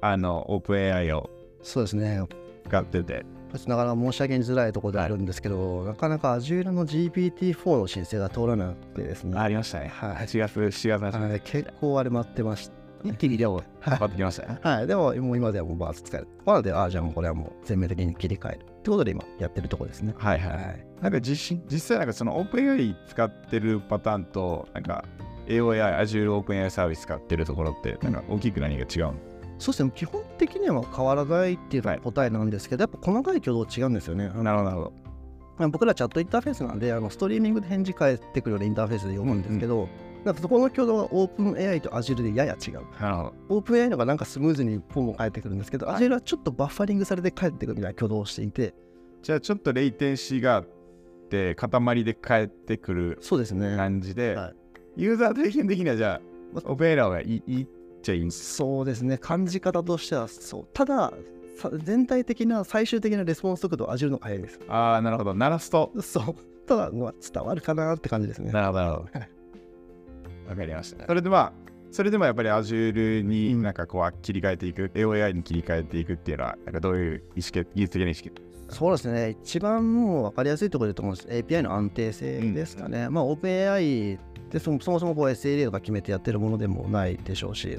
[0.00, 1.28] あの OpenAI を
[1.62, 2.22] そうですね。
[2.66, 3.24] 使ってて
[3.66, 9.36] なかなか申し上げづらいところであるんですけど、なかなか Azure の GPT-4 の申請が通らなくてですね。
[9.36, 9.88] ありましたね。
[9.88, 12.79] はい8月、7月のはい結構あれ待ってました。
[13.04, 14.58] 一気にでも変わってきましたね。
[14.62, 16.28] はい、でももう今ではもうバース使える。
[16.46, 18.58] なので、ああ、じゃあもうこれはもう全面的に切り替える。
[18.60, 20.14] ってことで今やってるところですね。
[20.16, 20.56] はいはい。
[20.56, 20.86] はい。
[21.02, 25.04] なんか実実際なんかその OpenAI 使ってるパターンと、なんか
[25.46, 29.14] AOI、Azure OpenAI サービス使ってるところって、なんか大きく何が違うの、
[29.58, 34.28] そうですね、基本的には変わらないっていう答えなんですけど、やっぱ細かい挙動違うんですよね。
[34.28, 34.92] なるほど、なるほど。
[35.58, 39.88] まあ僕らチャットインターフェースなんで、あのストリーミングで返事返ってくるようなインターフェースで読むんですけど、
[40.24, 42.74] なんかそこの挙動は OpenAI と Azure でやや違う。
[43.00, 43.60] なるほど。
[43.60, 48.74] OpenAI のがなんかスムーズにフォームを返ってくるんですけど、はい Azure はちょっとバッファリングされて返ってくるみたいな挙動をしていて、
[49.22, 50.68] じゃあちょっとレイテンシーがあっ
[51.30, 53.76] て、塊で返ってくるそうですね。
[53.76, 54.54] 感じで、はい
[54.96, 56.20] ユーザー体験的にはじゃ
[56.54, 57.66] あ、OpenAI がいいいいっ
[58.02, 60.66] ちゃいいんですそうですね、感じ方としてはそう。
[60.74, 61.12] ただ、
[61.56, 64.60] さ全体的な最終的なレスポンス速度は Azure の方が速いです。
[64.68, 65.32] ああ、なるほど。
[65.32, 65.92] 鳴らすと？
[66.00, 66.34] そう。
[66.66, 68.50] ただ、まあ伝わるかなって感じですね。
[68.52, 69.06] なるほど。
[70.50, 71.06] わかりました。
[71.06, 71.52] それでまあ、
[71.92, 81.28] それでもやっぱり Azure になんかこう切り替えていく、AOI に切り替えていくっていうのは、なんかどういう意思決技術的な意思決そうですね、一番もう分かりやすいところでと思うんです。
[81.28, 83.08] API の安定性ですかね。
[83.08, 87.76] まあ、OpenAI ってそもそもそもこう SLA とか決めてやってるものでもないでしょうし、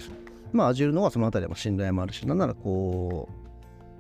[0.52, 3.41] まあ、Azure の方はそのあたりも信頼もあるし、なんならこう、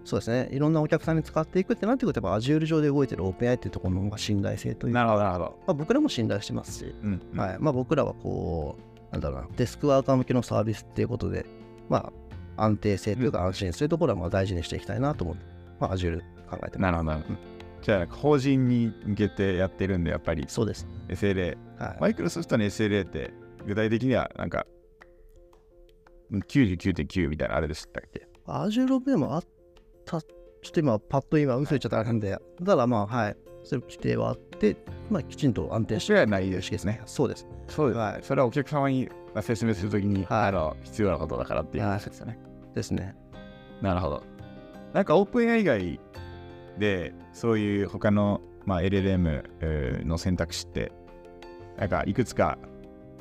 [0.03, 5.45] そうですね、いろんなお客さんに使っていくってなってくると、Azure 上で動いてる OpenAI っていうところの信頼性というか、なるほど、なるほど。
[5.67, 7.21] まあ、僕らも信頼してますし、うん。
[7.35, 8.77] はいまあ、僕らはこ
[9.09, 11.45] う、なんだろうな、デスクワーカー向けのサービスっていうことで、
[11.89, 12.11] ま
[12.57, 15.43] あ、安定性というか安心、そういうところはまあ大事にしていきたいなと思って、
[15.79, 16.79] まあ、Azure 考えてます。
[16.79, 17.39] なるほど、なるほど。
[17.81, 20.87] じゃあ、法人に向けてやってるんで、やっぱりそうです。
[21.09, 23.33] SLA、はいマイクロソフトの SLA って
[23.65, 24.65] 具体的にはなんか
[26.31, 29.43] うん99.9みたいなあれでしたっけ？Azure でもあっ
[30.05, 30.27] た、ちょ
[30.67, 34.75] っと今、パッと今、嘘言っちゃったらなんで、ただまあ、はい、そういう規定はあって、
[35.09, 37.01] まあ、きちんと安定しそれはないですですね。
[37.05, 37.47] そうです。
[37.67, 42.39] そうです、はいそれはお客様にまあ説明するときに、はいあの必要なことだからっていう話ですよね。
[42.73, 43.15] ですね。
[43.81, 44.23] なるほど。
[44.93, 45.99] なんかオープン AI 以外
[46.77, 50.91] でそういう他の、まあ、LLM えーの選択肢って
[51.77, 52.57] なんかいくつか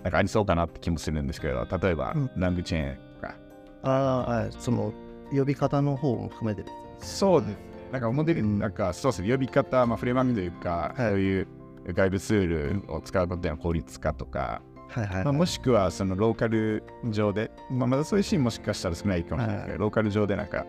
[0.03, 3.35] なんかありそうかなって気もするんですけど例えば、うんラングチェーンとか
[3.83, 4.53] ああ、はい。
[4.59, 4.93] その、
[5.33, 7.19] 呼び方の方も含めてです。
[7.19, 7.57] そうですね。
[7.93, 8.59] なんかモデル、うん。
[8.59, 11.11] なんかそうですね呼び方、まあ、フレームというか、はい。
[11.11, 11.49] そういう
[11.89, 12.47] 外部ツー
[12.87, 15.25] ルを使うことでの効率化とか、はいはい、はい。
[15.25, 19.79] まあ、もしくはそのローカル上で、まあ、まだそういうシーンもしかしたら少ないかもしれないですけど、はい。
[19.81, 20.67] ローカル上でなんか、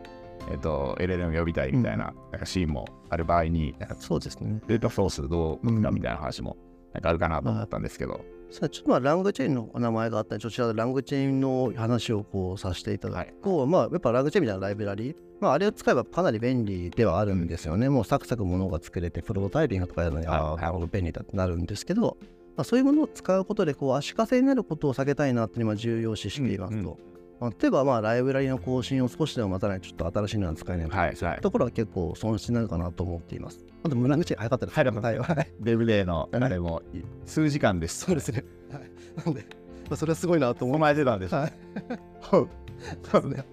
[0.50, 4.60] えっと LLM 呼びたいみたいな,、なんかシーンもある場合にそうですね。
[4.67, 6.58] データソースどううんかみたいな話も
[6.93, 17.87] なんかあるかなと思ったんですけど、さあちょっとまあラングチェーンのお名前があったり、そちらでラングチェーンの話をこうさせていただくと、まあやっぱラングチェーンみたいなライブラリー、まああれを使えばかなり便利ではあるんですよね。
[17.87, 22.17] もうサクサクものが作れて、プロトタイピングとかやるのに、ああ、はいなるほど便利だってなるんですけど、
[22.57, 26.77] まあ、そういうものを使うことでこう足かせになることを避けたいなっていうのは重要視していますと。
[26.77, 33.65] うんうんまあ例えばまあライブラリの更新を少しでも待たないとちょっと新しいのは使えないとはいはいところは結構損失になるかなと思っています。
[33.84, 34.80] あと、村口早かったです。
[34.80, 35.47] はいはい、はい。
[35.60, 36.84] デブデーのあれも
[37.25, 38.06] 数時間です。
[38.06, 38.43] そうですね。
[38.71, 39.25] はい。
[39.25, 39.41] なんで、
[39.89, 41.34] まあ、それはすごいなと思お前出たんです。
[41.34, 41.54] はい。
[42.21, 42.47] そう
[43.04, 43.43] ですね。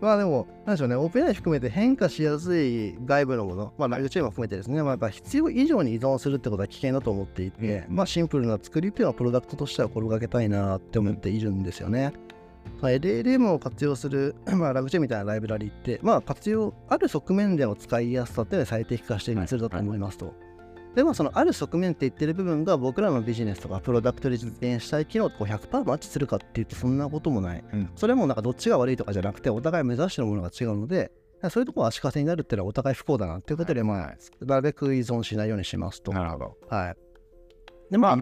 [0.00, 12.12] まあでも、なんでしょうね、オープン AI 含めて変化しやすい外部のもの、まあ、ライブチェーンも含めてですね、まあ、やっぱ必要以上に依存するってことは危険だと思っていて、うんまあシンプルな作りっていうのはプロダクトとしては心がけたいなって思っているんですよね。
[12.80, 20.34] まあ、LLM を活用する、 まあ、ラグチェみたいなライブラリって、まあ、活用、ある側面での使いやすさって最適化しているツールだと思いますと。
[20.94, 27.64] でもそのある側面って言ってる部分が僕らのビジネスとかプロダクトで実現したい機能とこう100%マッチするかっていうとそんなこともない。
[27.72, 31.12] うんそれもなんかどっちが悪いとかじゃなくてお互い目指してるものが違うので
[31.50, 36.12] そういうところは足かせになるっていうのはお互い不幸だなっていうことで、まあ、はいなるべく依存しないようにしますと。
[36.12, 36.56] なるほど。
[36.68, 36.96] はい。
[37.92, 38.18] でまあ、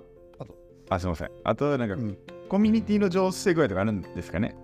[0.91, 1.31] あ、すみません。
[1.45, 4.55] あと、なんか、うんコミュニティの上手具合とかあるんですかね？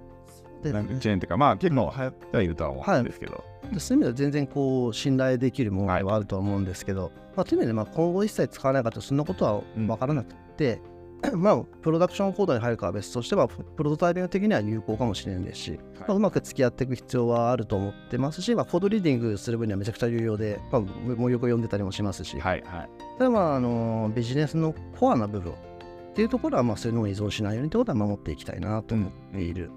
[0.63, 3.45] チェーンとか、まあ結構流行ってはいるとは思うんですけど。
[3.79, 10.81] そういう意味では全然こう信頼できるものではあるとは思うんですけど、まあ、という意味でまあ今後一切使わないかとそんなことは分からなくて、
[11.33, 22.89] まあプロダクションコードに入るかは別としてはプロトタイピング的には有効かもしれないですし、まあ、うまく付き合っていく必要はあると思ってますし、まあ、コードリーディングする分にはめちゃくちゃ有用で、まあ、もうよく読んでたりもしますし、はいはい。
[23.19, 25.55] ただまああのビジネスのコアな部分
[26.13, 29.71] っていうところはまあそういうのを依存しないようにってことは守っていきたいなと思っている。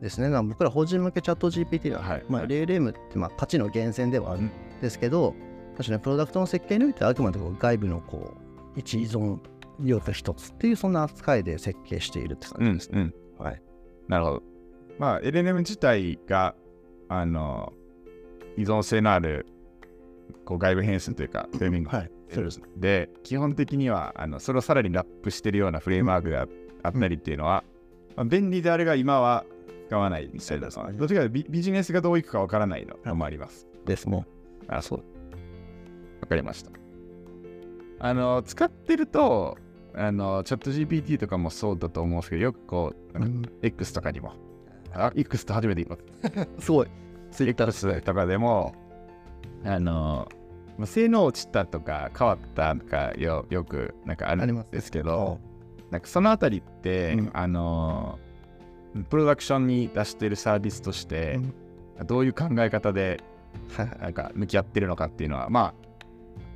[0.00, 4.50] ですね、僕ら法人向けチャット GPT は、まあ、はいはい LLM ってまあ価値の源泉ではあるうんん
[4.82, 5.34] ですけど、
[5.76, 8.34] 確かにプロダクトの設計においてはあくまで外部のこ
[8.76, 9.38] う一依存
[9.84, 13.12] 要素一つっていうそんな扱いで設計しているってうん感じですね。
[13.38, 13.44] うん。
[13.44, 13.62] はい。
[14.08, 14.42] なるほど。
[14.98, 16.54] まあ、LNM 自体が、
[17.08, 17.72] あの、
[18.56, 19.46] 依存性のある
[20.44, 22.10] こう外部変数というか、フレーミングはい。
[22.32, 22.60] そうです。
[22.76, 26.46] で、基本的にはあのそれをさらにラップしてるようなフレームワークが
[26.82, 27.64] あったりっていうのは、
[28.16, 29.44] まあ、便利であるが今は
[29.88, 30.66] 使わないみたいな。
[30.68, 33.66] ねどっちかビビジネスがどういくかわからないのもあります。
[33.84, 34.26] ですね。
[34.68, 34.98] あ、そう。
[36.20, 36.70] わかりました。
[37.98, 39.56] あの、使ってると、
[39.94, 44.34] あの、チャット GPT とかもそうだと思うんですけど、よくこう、なんか X とかにも、
[44.92, 46.48] あ、X と初めて言います。
[46.66, 46.88] すごい。
[47.38, 48.74] X とかでも、
[49.64, 50.28] あの、
[50.78, 55.40] まあ性能落ちたとか変わったとかよよくなんかあありまするんですけど、
[55.90, 57.30] なんかそのあたりって、うん。
[57.32, 58.18] あの
[59.10, 61.38] プロダクションに出してるサービスとして、
[62.06, 63.20] どういう考え方で
[63.76, 63.98] はい。
[64.00, 65.74] なんか向き合ってるのかっていうのはまあ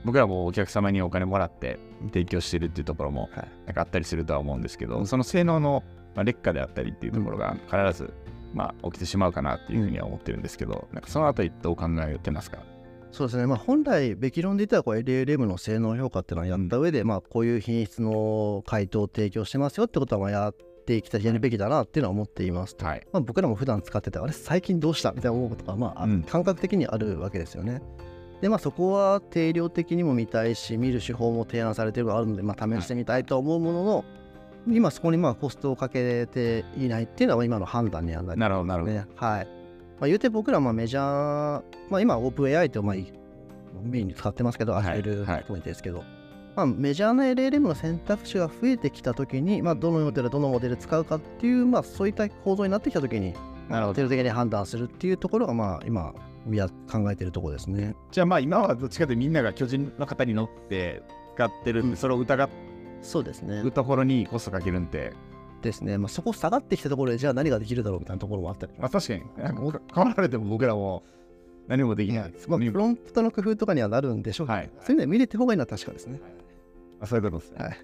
[0.04, 3.48] 僕らもお客様にお金もらって提供してるっていうところもはい。
[3.66, 5.06] なんかあったりするとは思うんですけど、うん。
[5.06, 5.82] その性能の、
[6.14, 8.12] まあ、劣化であったりっていうところが必ず、
[8.54, 12.58] まあ、起きてしまうかなっていうふうには思ってるんですけど、なんかそのあたりどう考えてますか？
[13.12, 20.54] そうですね、まあ、本来、べき論で言ったらこう LLM の性能評価っていうのはやった上で、まあ、こういう品質の回答を提供してますよってことはまあやっ
[20.86, 22.86] ていきたい、やるべきだなっていうのは思っていますと。
[22.86, 23.06] はい。
[23.12, 25.12] まあ、僕らも普段使ってて、あれ、最近どうした？
[25.12, 27.82] みたいな思うことが、まあ、うん感覚的にあるわけですよね。
[28.40, 34.04] で、まあ、そこは定量的にも見たいし、見る手法も提案されているのがあるので、まあ、試してみたいと思うものの、
[34.68, 38.94] 今そこにまあコストをかけていないっていうのは今の判断にはなりなるほど、なるほど。
[38.94, 39.06] ね。
[39.16, 39.59] はい。
[40.00, 42.96] まあ、言うて僕らまあメジャー、まあ、今、OpenAI ってまあ
[43.82, 46.02] メインに使ってますけど、はい Azure はい含めてですけど、
[46.56, 53.34] まあ、メジャーな LLM の選択肢が増えてきたときに、まあ、どのモデル、どのモデル使うかっていう、まあ、そういった構造になってきたときに、
[53.68, 56.12] なるほど的に判断するっていうところが、まあ、今、
[56.50, 57.94] や考えているところですね。
[58.10, 61.02] じゃあまあ今はどっちかというとみんなが巨人の方に乗って
[61.34, 62.48] 使ってるんで、うんそれを疑
[63.02, 63.70] そうですねう。
[63.70, 65.12] ところにコストかけるんで、
[65.60, 65.98] ですね。
[65.98, 71.02] まあ、そこ下がってきたところで、じゃあ何ができるだろうみたいなところもあったりしまあ、確かに変わられても僕らも
[71.68, 72.50] 何もできないです。
[72.50, 76.20] まあ、プロンプトの工夫とかにはなるんでしょうけど、はいそういうのは見れて方がいいのは確かですね。
[77.00, 77.64] あそういうことですね。
[77.64, 77.78] はい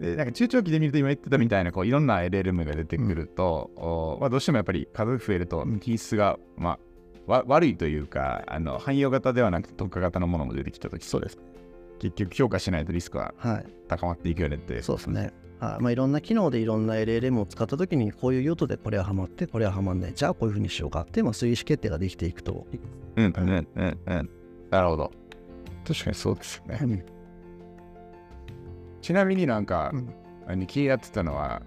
[0.00, 6.78] でなんか中長期で見ると今言ってたみたいなこういろんな LLM が出てくると、おまあ、どうしてもやっぱり数増えると品質が、ま
[7.28, 11.38] あ、わ悪いというかあの汎用型ではなくて特化型のものも出てきたときそうです。
[11.98, 13.66] 結局評価しないとリスクははい。
[13.88, 15.32] 高まっていくよねってそうですね。
[15.60, 22.66] はいまあ、いろんな機能でいろんな LLM を使ったときにこういう用途でこれはハマってこれはハマんないじゃあこういうふうにしようかって、まあ、そういう意思決定ができていくと、
[23.16, 23.98] うんうんうん。
[24.06, 24.30] うん
[24.70, 25.12] なるほど。
[25.86, 26.78] 確かにそうですよね。
[26.80, 27.04] うん。
[29.02, 30.14] ちなみになんか、うん
[30.46, 31.62] あの気になってたのは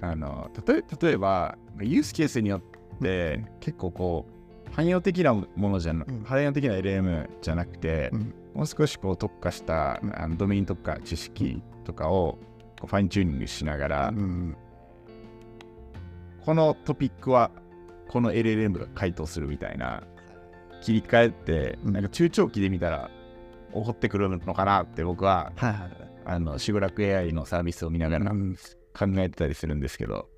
[0.00, 6.22] あの例え例えばユースケースによって結構こう汎用的なものじゃな、うん。
[6.22, 8.34] 汎用的な LM じゃなくて、うん。
[8.54, 10.12] もう少しこう特化した、うん。
[10.16, 12.38] あのドメイン特化知識とかを
[12.82, 14.56] こうファインチューニングしながら、うん。
[16.44, 17.52] このトピックは
[18.08, 20.02] この LLM が回答するみたいな
[20.80, 21.92] 切り替えって、うん。
[21.92, 23.08] なんか中長期で見たら
[23.72, 28.56] 起こってくるのかなって僕ははいはいあのシグラク AI のサービスを見ながらうん。
[28.94, 30.28] 考えてたりするんですけど、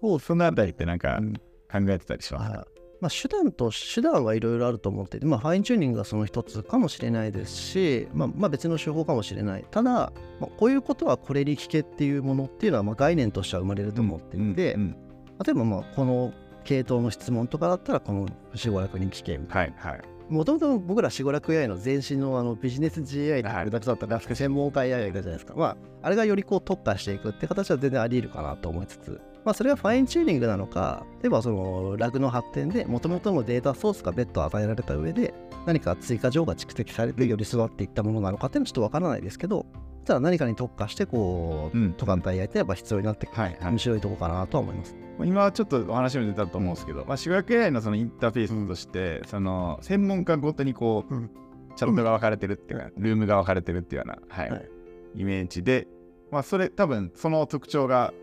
[0.00, 1.34] そうそのあたりってなんかうん。
[1.34, 9.64] 考えてたりしますまあ、手段と手段はいろいろあると思っていて、まあ、ファインチューニングがその一つかもしれないですし、まあ、まあ別の手法かもしれない。
[9.70, 14.96] ただ、まあ、こういうことはこれに聞けっていうものっていうのはまあ概念としては生まれると思っていて、うんうん
[15.44, 16.32] 例えばまあこの
[16.64, 20.00] 系統の質問とかだったらこの四五楽に聞けみたいはいはい。
[20.00, 23.64] なもともと僕ら四五楽 AI の前身のあのビジネス GI ってはい。
[23.64, 29.20] プロダクトだったら専門家 AI がいたじゃないですか、まあ、あれがよりこう特化していくって形は全然あり得るかなと思いつつ。
[29.44, 35.32] まあ、それはファインチューニングなのか、例えばそのラグの発展で、もともとのデータソースが別途与えられた上で、
[35.66, 39.66] 何か追加情が蓄積されてより育っていったものなのかっていうのはちょっとわからないですけど、
[40.06, 41.92] ただ何かに特化して、こう、うん。
[41.94, 43.72] 都間体やってやっぱ必要になってくる、はいはい。
[43.72, 44.96] 面白いとこかなとは思います。
[45.24, 51.30] 今はちょっとお話も出たと思うんですけど、まあ、主役 AI のそのインターフェースとして、その専門家ごとにこう、うん。
[51.74, 54.50] チャットが分かれてるっていうか、ルームが分かれてるっていうような、はい。
[54.50, 54.68] はい。
[55.16, 55.88] イメージで、
[56.30, 58.14] まあ、それ多分その特徴が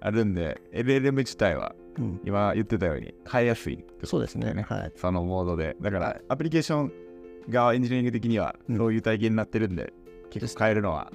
[0.00, 4.64] あるんで、LLM 自体はうん、今言ってたように変えやすいってことそうですね。
[4.68, 4.92] はい。
[4.96, 5.76] そのモードで。
[5.80, 6.22] だから、はい。
[6.28, 6.92] アプリケーション
[7.48, 8.76] 側エンジニアリング的にはうん。
[8.76, 9.92] そういう体験になってるんで、
[10.30, 11.12] 結構変えるのは、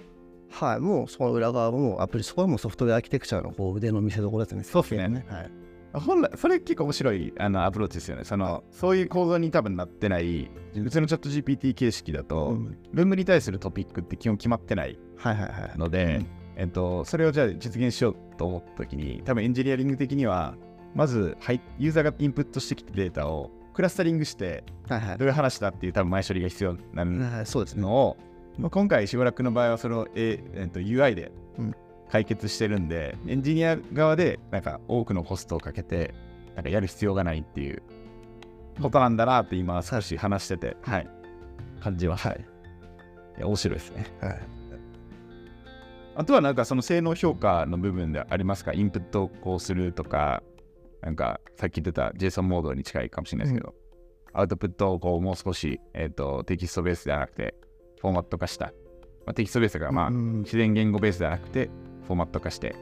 [0.50, 4.64] はい、もうその裏側もアプリ、そこはもうソフトウェアアーキテクチャーのこう腕の見せ所ですね。
[4.64, 5.52] そうっすねはい。
[6.00, 8.24] 本来、それ結構面白いあのアプローチですよね。
[8.24, 15.78] そのそういう構造に多分なってない、普通のチャット GPT 形式だと、うんルームに対するトピックって基本決まってないはいはいはい。
[15.78, 20.56] ので、うんえっと、それをじゃあ実現しようと思った時に、多分エンジニアリング的には、
[20.94, 27.46] まず、はい、ユーザーがインプットしてきたデータをクラスタリングして、はいはいどういう話だっていう多分前処理が必要になるはい。
[27.46, 27.82] そうですね。
[27.82, 28.18] のを、
[28.58, 31.76] まあ、今回、しばらくの場合はそれを、ええっと UI でうん
[32.10, 36.14] 解決してるんで、エンジニア側でなんか多くのコストをかけて、
[36.56, 37.82] なんかやる必要がないっていう
[38.80, 41.08] ことなんだなって今少し話してて、はい、
[41.82, 42.46] 感じは、はい。
[43.38, 44.06] いや面白いですね。
[44.22, 44.40] はい。
[46.16, 48.74] あとはなんかその性能評価の部分でありますか？
[48.74, 50.44] インプットをこうするとか、
[51.02, 53.74] なんかさっき言ってた JSON モードに近いかもしれないですけど、
[54.34, 57.56] アウトプットをこうもう少し、えー、とテキストベースではなくて
[58.04, 58.74] フォーマット化した。
[59.26, 61.70] まあ、テキストベースがまあうん自然言語ベースではなくて
[62.04, 62.76] フォーマット化して。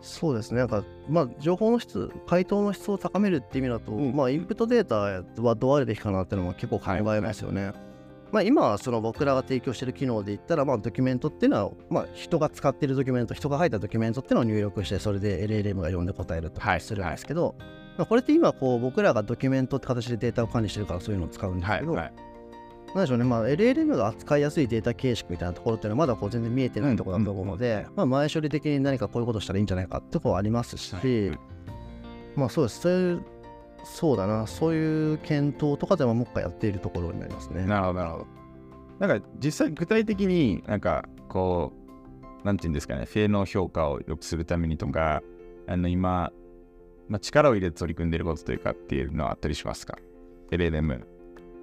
[0.00, 0.58] そうですね。
[0.58, 7.72] なんか、まあ、情報の質、回答の質を高めるって意味だと、うんまあ、インプットデータはどうあるべきかなっていうのも結構考えますよね。
[8.30, 17.54] まあ、今はその僕らが提供している機能で言ったら、まあ、ドキュメントっていうのは、まあ、人が使っているドキュメント、人が書いたドキュメントっていうのを入力して、それで LLM が読んで答えるとはいするんですけど、
[17.96, 22.27] まあ、これって今こう、僕らがドキュメントって形でデータを管理してるからそういうのを使うんですけど、はいはい。
[22.94, 31.38] なんでしょうね、まあ、LLM が扱いやすいデータ形式みたいなところっていうのはまだこう全然見えてないところだと思うので、まあ、前処理的に何かこういうことしたらいいんじゃないかってところはありますし、はい
[32.38, 33.24] まあそうですそういう
[33.84, 37.64] そうだなそういう検討とかでももう一回やっているところになりますね。
[37.64, 38.26] なるほどなるほど。
[38.98, 41.72] なんか実際具体的になんかこ
[42.42, 45.22] う、なんていうんですかね、性能評価を良くするためにとか、
[45.66, 46.32] あの今、
[47.08, 49.98] まあ、力を入れて取り組んでいることというかっていうのはあったりしますか
[50.50, 51.17] ?LLM。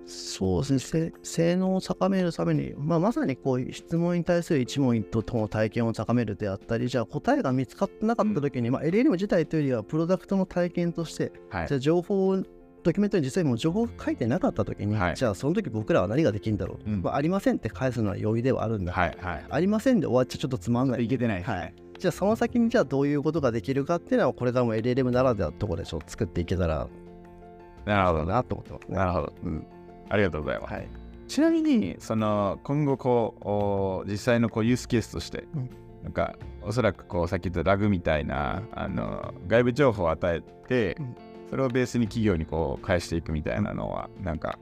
[0.05, 12.43] そうですねせ性能を高めるために、まあ、まさにこういう質問に対する一問一答との体験を高めるであったりじゃあ答えが見つかってなかった時に、まあ、LLM 自体というよりはプロダクトの体験としてはいじゃあ情報を
[12.85, 19.45] ドキュメントに実際もう情報が書いてなかった時に、はいじゃあその時僕らは何ができるんだろう、うんまあ、ありませんって返すのは容易ではあるんだ、はいはい。
[19.49, 21.43] ありませんで終わっちゃちょっとつまんないいけてない。
[21.43, 21.73] はい。
[21.97, 26.87] じゃあその先にじゃあどういうことができるかっていうのはこれからも LLM ならではのところでちょっと作っていけたら
[27.85, 28.33] なるほどな。
[28.35, 28.95] なと思ってますね。
[28.97, 29.33] なるほど。
[29.43, 29.67] うん
[30.09, 30.73] ありがとうございます。
[30.73, 30.87] はい。
[31.27, 35.69] ちなみに、その今後こう、お実際のこうユースケースとして、うん
[36.03, 41.15] なんかおそらくこうさっき言ったラグみたいなあの外部情報を与えて、うん
[41.49, 44.57] それをベースに企業にこう返していくみたいなのは、なんか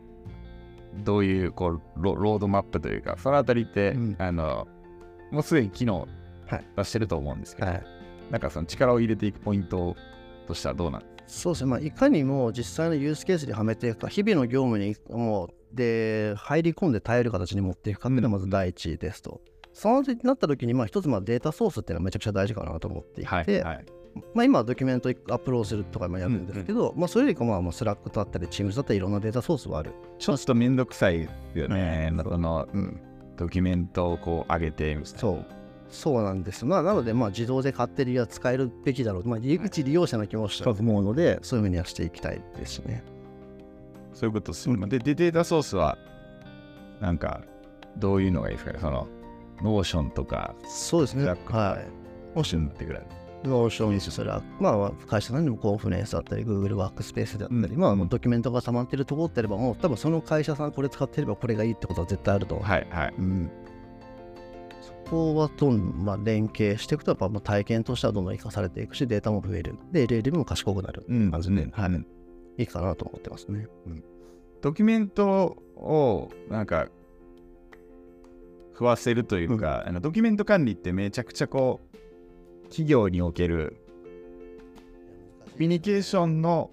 [1.04, 4.68] どういうこうロロードマップというか、そのあたりって、うんあの
[5.32, 6.08] もうすでに機能
[6.48, 7.84] はい出してると思うんですけど、はい。
[8.32, 9.96] なんかその力を入れていくポイント
[10.48, 19.42] としてはどうなんそうですね、まあ、いかにも実際のユースケースにはめていくか、日々の業務にもうで入り込んで耐える形に持っていくかっていうのがまず第一ですと。
[19.74, 23.86] その時になった時に、まあ、一つまあデータソースっていうのはめちゃくちゃ大事かなと思っていて、はいはい
[24.36, 29.94] まあ、今はドキュメントアップロードするとかもやるんですけど、まあ、それよりかまあまあ Slack だったり、 Teams だったり、いろんなデータソースはある。
[30.20, 31.24] ちょっとめんどくさい
[31.56, 33.02] よね、うんそのうん、
[33.36, 35.20] ドキュメントをこう上げてみたいな。
[35.20, 35.46] そう。
[35.94, 36.68] そうなんですよ。
[36.68, 39.28] まあ、なので、まあ、自動で勝手には使えるべきだろう。
[39.28, 43.04] まあ、一利用者の気持ちだと思うので、そういうふうにはしていきたいですね。
[44.14, 44.88] そういうことですよね。
[44.88, 45.98] でで、データソースは、
[47.00, 47.42] なんか、
[47.98, 48.80] どういうのがいいですかね？
[48.80, 49.08] その、
[49.62, 51.26] Notion とか、そうですね。
[51.26, 51.78] は
[52.36, 52.38] い。
[52.38, 53.04] もしんってぐらい。
[53.44, 62.58] Notion、それは、まあ、会社さんでも Confluence だったり、Google ワークスペースだったり、うんまあ、ドキュメントが溜まってるところってあれば、もう多分その会社さんこれ使ってればこれがいいってことは絶対あると。
[62.58, 63.14] はいはい。
[63.18, 63.52] うん。
[65.14, 69.76] そこはどんまあ、連携していくと、やっぱまあ体験としてはどんどん活かされていくし、データも増える。
[69.92, 71.06] で、LLM も賢くなる。
[71.08, 72.06] うん感じで、はい
[72.58, 73.68] いいかなと思ってますね。
[74.62, 76.88] ドキュメントを、なんか、
[78.74, 83.78] 食わせるというか、あのドキュメント管理ってめちゃくちゃこう、企業における
[85.46, 86.72] コミュニケーションの、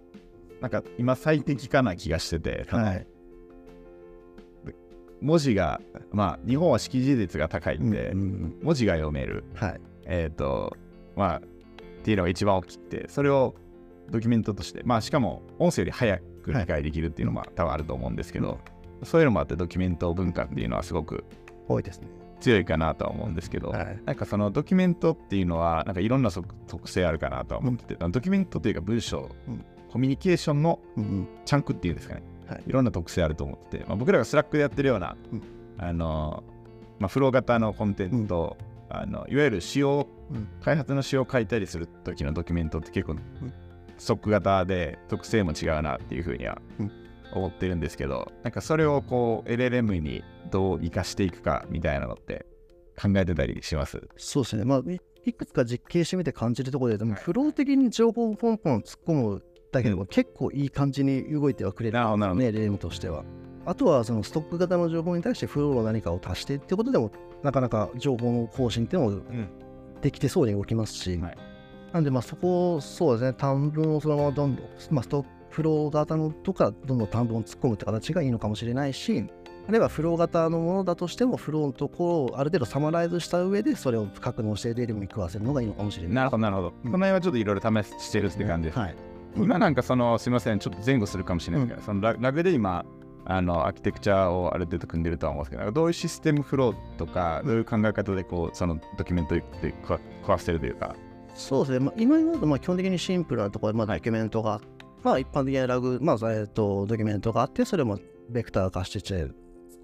[0.63, 3.07] なんか今最適化な気がしてて、はい。
[5.21, 5.81] 文字が、
[6.13, 9.45] まあ、日本は識字率が高いんで、うん文字が読める。
[9.55, 9.81] はい。
[10.07, 10.77] えっ、と、
[11.17, 11.41] まあ、っ
[12.03, 13.55] ていうのが一番大きくて、それを
[14.11, 18.59] ドキュメントとして、まあ、しかも音声より早く理解できるっていうのも多分あると思うんですけど、
[19.03, 21.25] そういうのもあってドキュメント文化っていうのはすごく
[21.69, 22.09] 多いですね。
[22.41, 24.01] 強いかなとは思うんですけど、はい。
[24.05, 31.29] なんかそのドキュメントっていうのは、なんかいろんな特特性あるかなとは思ってて、ドキュメントというか文章、うんコミュニケーションのうんうん。
[31.45, 32.63] チャンクっていうんですかね、はい。
[32.67, 35.43] いろんな特性あると思ってて、まあ、僕らが Slack でやってるような、うん。
[35.79, 36.43] あの
[36.99, 38.59] まあ、フロー型のコンテンツと、
[38.91, 40.49] あのいわゆる仕様、うん。
[40.63, 43.17] 開発の仕様を書いたりする時のドキュメントって結構、
[43.99, 46.93] ストック型で特性も違うなっていうふうにはうん。
[47.33, 52.45] 思ってるんですけど、なんかそれをこう LLM にどう活かしていくかみたいなのって
[53.01, 54.09] 考えてたりします。
[54.17, 54.65] そうですね。
[54.65, 57.23] まあ、いいくつか実験してみて感じるところで、でも、はい。
[57.23, 63.25] フロー的に情報をポンポン突っ込むだけでも、結構いい感じに動いてはくれるなるほどなるほどね、レームとしては。
[63.67, 67.11] あとは、そのストック型の情報に対してフローの何かを足してってことでも、
[67.43, 69.23] なかなか情報の更新っていうのも
[70.01, 71.39] できてそうに動きますし、はい
[71.93, 79.25] なんで、まあ、そこを、そうですね、短文をそのままどんどん、まあ、ストックフロー型のとか、どんどん短文を突っ込むって形がいいのかもしれないし、
[79.67, 86.15] あるいはフロー型のものだとしても、フローのところをある程度サマライズした上で、それを格納してレールに食わせるのがいいのかもしれない。
[86.15, 86.73] なるほど、なるほど。
[86.85, 88.79] うんこの辺はちょっといろいろ試してるって感じです。
[88.79, 88.97] はい。
[89.37, 92.85] 今なんかその、すみません、ちょっと前後するかもしれないですけど、そのララグで今、
[93.25, 99.45] あのアーキテクチャをある程度組んでるとは思うんですけど、どういうシステムフローとか、どういう考え方でこうそのドキュメントで
[99.83, 100.97] 食わ食わせてるというか、
[101.35, 103.99] そうですね、まあ、今までまあ基本的にシンプルなところで、まあ、はい。
[103.99, 104.61] ドキュメントが、
[105.03, 109.33] まあ、一般的なラグ、まあえー、とドキュメントがあって、それもベクター化して突っ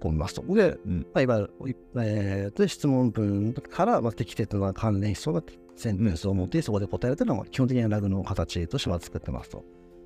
[0.01, 0.41] 込みますと。
[0.53, 0.99] で、うん。
[1.13, 5.43] まあ、いわゆる、えーと質問文から、まあ、適切な関連質問が
[5.77, 9.63] センテンスを持って、そこで答えられてるのが基本的なラグの形としては作ってますと。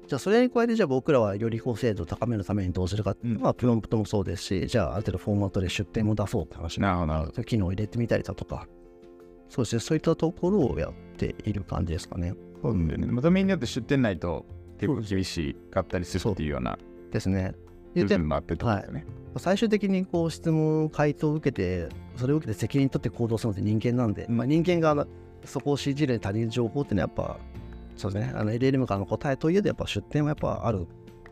[0.07, 7.43] じゃあ、それに加えて、じゃあ僕らはよりこう精度を高めるためにどうするかっていうのは、プロンプトもそうですし、じゃあ、ある程度フォーマットで出典も出そうって話なるほど。
[7.43, 8.67] 機能を入れてみたりだとか、
[9.47, 12.34] そうですね、そういったところをやっている感じですかね。
[12.62, 13.07] そうなんだよね。
[13.07, 14.45] まあドメインによって出店ないと
[14.79, 16.77] 結構厳しかったりするっていうような
[17.12, 17.53] ですね。
[17.93, 19.05] 言って部分もあってとですよね。
[19.38, 25.07] 最終的にこう質問、回答を受けて、それを受けて責任取って行動するのって人間なんで、まあ、人間が
[25.45, 27.39] そこを CG で足りる情報っていうのはやっぱ、
[27.95, 30.88] そうですね、あの LLM からの答えといえど、やっぱ出典はやっぱある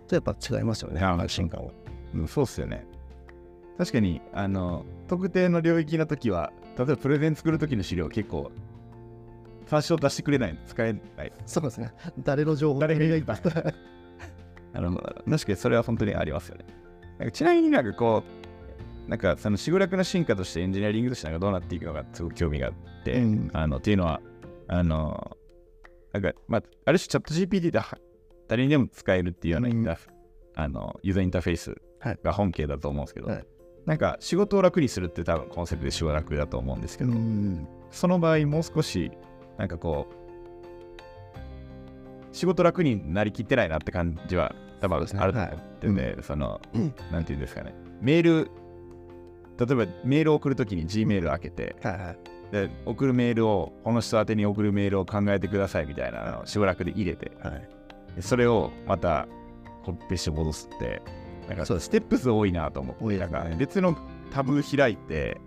[0.07, 1.71] とやっぱ違いますよね、安心感は。
[2.13, 2.85] うん、そうっすよね。
[3.77, 8.51] 確かに、あの、特定の領域の時は、例えばプレゼン作る時の資料結構、
[9.67, 11.31] 最初出してくれないの使えない。
[11.45, 13.37] そうですね、誰の情報誰がいいか。
[14.73, 15.01] なるほど。
[15.01, 16.65] 確かにそれは本当にありますよね。
[17.19, 18.38] なんかちなみになんかこう、
[19.09, 23.49] なんかそのシグラクの進化としてエンジニアリングとしてなんかどうなっていくのかすごく興味があって、うん。
[23.53, 24.21] あのっていうのは、
[24.67, 25.35] あの、
[26.13, 27.97] なんか、まあ、ある種チャット GPT では
[28.47, 30.09] 誰にでも使えるっていうようなインターフ、
[30.55, 32.19] あのユーザーインターフェースはい。
[32.23, 33.45] が本形だと思うんですけど、はい。
[33.87, 39.11] なんか仕事を楽にするって多分コンセプトで仕事楽だと思うんですけど、うんその場合もう少し
[39.57, 40.13] なんかこう
[42.31, 46.93] 仕事楽になりきってないなって感じは多分あると思ってて、その、うん。
[47.11, 47.73] なんていうんですかね。
[48.01, 48.51] メール
[49.59, 52.17] 例えばメールを送るときに G メール開けて、はいはい。
[52.51, 57.69] で送るメールをこの人宛てに送るメールを考えてくださいみたいなのをしばらくで入れてはい。
[58.15, 59.27] でそれをまた
[59.83, 61.01] コピペして戻すって
[61.47, 63.17] なんかステップ数多いなと思ってね。
[63.17, 63.97] なんか別の
[64.31, 65.39] タブ開いて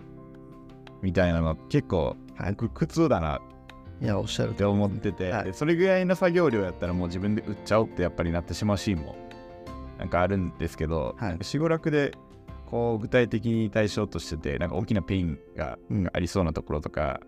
[1.01, 3.41] みたいなの結構、はい、苦痛だな
[4.01, 5.45] いやおっしゃるって思ってて、はい。
[5.45, 9.17] でそれぐらいの作業量やったらもう自分で打っちゃおうってやっぱりなってしまうシーンも
[9.99, 11.39] なんかあるんですけど、はい。
[11.43, 12.13] 死後楽で
[12.73, 17.21] こう具体的に対象としててなんか大きなペインがうんありそうなところとか、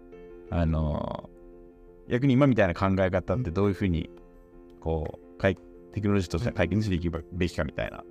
[0.51, 1.31] あの
[2.09, 4.11] 逆に今みたいな考え方ってどういうふうに
[4.81, 5.25] こう
[5.95, 8.03] テクノロジーとしては解決していくべきかみたいな。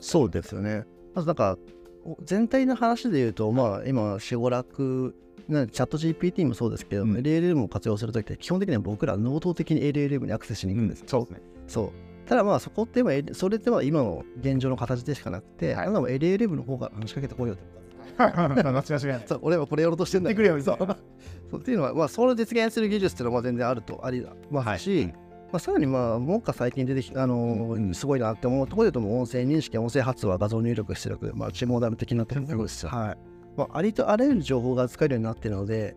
[0.00, 0.84] そうですよね。
[1.14, 1.58] まずなんか
[2.04, 5.14] お全体の話で言うと、まあ今、シゴラク、
[5.46, 11.04] なチャット GPT もそうですけど、うん LLM を活用するときって基本的には僕ら能動的に LLM にアクセスしに行くんです。
[11.06, 11.40] そうですね。
[11.66, 12.11] そう。
[12.26, 15.86] ただまあそこってまあそれっては今の現状の形でしかなくて、はい。
[15.86, 17.82] あなたも LLM の方から話しかけてこいよって。
[18.18, 20.96] 間違い俺はこれやろうとしてんだ言ってくれよみたいな。
[21.50, 21.60] そう。
[21.60, 25.06] っていうのは、まあ、それを実現する技術っていうのはまあ全然あるとありますし、はい。
[25.06, 25.12] ま
[25.54, 27.94] あ、さらにまあ、もうか最近出てきあのーうん。
[27.94, 32.90] すごいなって思うところで言うと、音声認識、音声発話、画像入力出力、まあ、チモーダム的なところですよ。
[32.90, 33.16] はい。
[33.56, 35.96] まあ、ありとあらゆる情報が使えるようになっているので、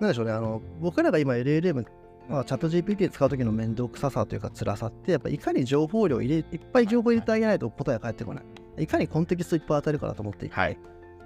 [0.00, 1.84] なんでしょうね、あの僕らが今 LLM、
[2.28, 8.44] まあ、チャット GPT 使う時の面倒くささというか辛さって、やっぱいかに情報量入れ、いっぱい情報入れてあげないと答えが返ってこない。
[8.82, 10.78] いかにコンテキストいっぱい当たるかだと思っていて、はい。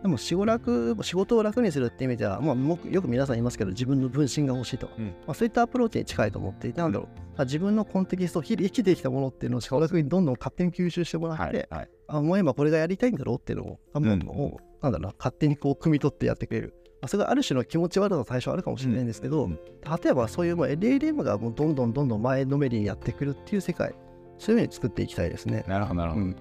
[0.02, 11.66] でも仕事楽仕事を楽にするって意味では、まあ、もよく皆さん言いますけど、自分の分身が欲しいと、うんまあ、そういったアプローチに近いと思っていて、なんだろう、まあ自分のコンテキスト、日々生きてきたものっていうのを仕事楽にどんどん勝手に吸収してもらって、はい。
[11.70, 11.88] はい。
[12.08, 16.74] あもう今これがやりたいんだろうっていうのを、ううんもうなんだろうな、勝手にこう汲み取ってやってくれる。
[17.00, 19.52] まあ、それがある種の気持ち悪さが最初あるかもしれないんですけど、うん。
[19.54, 23.94] 例えばそういうもう LLM がもうどんどんどんどん前のめりにやってくるっていう世界、
[24.38, 25.64] そういうふうに作っていきたいですね。
[25.68, 26.24] なるほど、なるほど。
[26.24, 26.36] うん。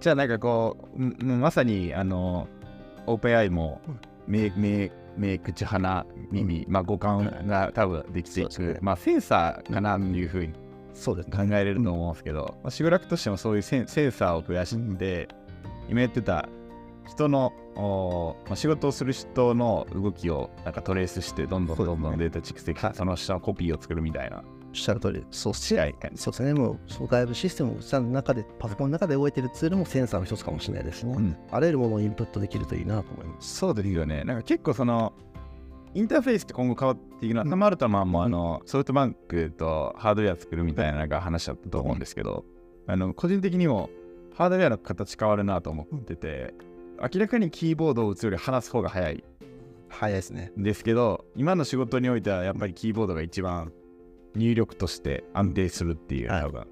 [0.00, 2.48] じゃあなんかこう、うんうんまさにあの、
[3.06, 3.80] オープン AI も
[4.26, 8.78] 目、目、目、口、鼻、耳、まあ五感が多分できていく、ね。
[8.82, 10.52] まあセンサーかなっていうふうに
[10.98, 11.36] そうですね。
[11.36, 15.28] 考えれると思うんですけど、まあ、シグラクとしてもそういうセンセンサーを増やして、
[15.88, 16.48] 今言ってた
[17.08, 24.38] 人の、おまあ、仕事をする人の動きをなんかトレースして、どんどんどんどんデータ蓄積して、その下のコピーを作るみたいな
[24.68, 26.22] おっしゃる通り、そうし試合感じ。
[26.22, 31.14] そうですね、もうそう外部システムの中で、パソコンの中で動いているツールもセンサーの一つかもしれないですね。
[31.16, 33.56] うんあらゆるものをインプットできるといいなと思います。
[33.56, 34.24] そうですよね。
[34.24, 35.12] なんか結構その、
[35.94, 42.44] インターフェースって今後変わっていくのは、うんサマルトマンもあの、ソフトバンクとハードウェア作るみたいななんか話だったと思うんですけど、
[42.86, 43.90] あの個人的にも
[44.34, 46.54] ハードウェアの形変わるなと思ってて、
[47.00, 49.24] 明らかにキーボードを打つより話す方が早い
[49.88, 50.52] 早いですね。
[50.58, 53.72] んですけど、今の仕事においてはやっぱりキーボードが一番
[54.34, 56.66] 入力として安定するっていう、はい多分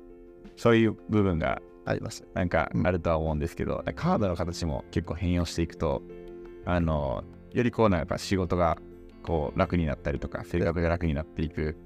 [0.56, 2.24] そういう部分があります。
[2.34, 6.02] なんかうんあるとは思うんですけど、カードの形も結構変容していくと、
[6.64, 8.78] あの、よりこうなんか仕事が
[9.22, 11.76] こう楽になったりとか、生活が楽になっていく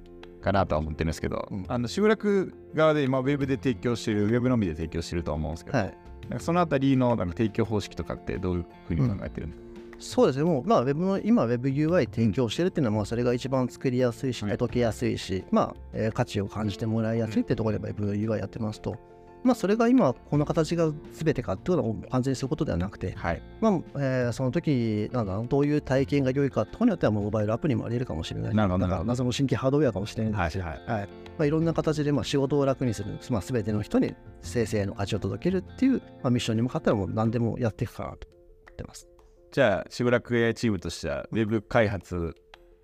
[0.40, 5.98] かなとは思ってるんですけど、うんあの、集落側で今、ウェブで提供してる、ウェブのみで提供してると思うんですけど、はい。
[6.38, 14.58] そのあたりのなんか提供方式とかってどういうふうに考えてるんですか、そうですね、もう、まあ、ウェブの今、WebUI 提供してるっていうのは、まあ、それが一番作りやすいし、はい。
[14.58, 18.96] 解けやすいし、まあ、えー価値を感じてもらいやすいっていうところで WebUI やってますと、
[19.42, 23.42] まあ、それが今、この形が全てかっていうのは完全にそういうことではなくて、はい。
[23.60, 28.54] まあ、えーその時なんだどういう体験が良いかところによっては、もうモバイルアプリもあり得るかもしれない。
[28.54, 31.08] なるほどだから謎の新規ハードウェアかもしれないですし、はいはいはいま
[31.44, 39.08] あ、いろんな形でまあ仕事を楽にする、まあ、全ての人に生成の価値を届けるっていう、まあ、ミッションに向かったらもう何でもやっていくかなと思ってます。
[39.52, 42.34] じゃあ、しばらく AI チームとしては、ウェブ開発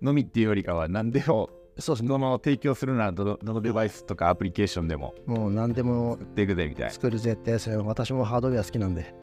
[0.01, 1.49] のみっていうよりかは、何でも、
[1.79, 2.09] そうですね。
[2.09, 6.91] その提供するならどの、どのデバイスとかアプリケーションでももう何でも作っていくぜみたいな。
[6.91, 9.13] 作るぜって、それ私もハードウェア好きなんで。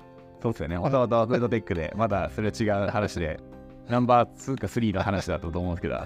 [0.42, 0.78] そうですよね。
[0.78, 3.40] もともとフードテックで、まだそれは違う話で、
[3.88, 5.98] ナンバー2か3の話だったと思うんですけど、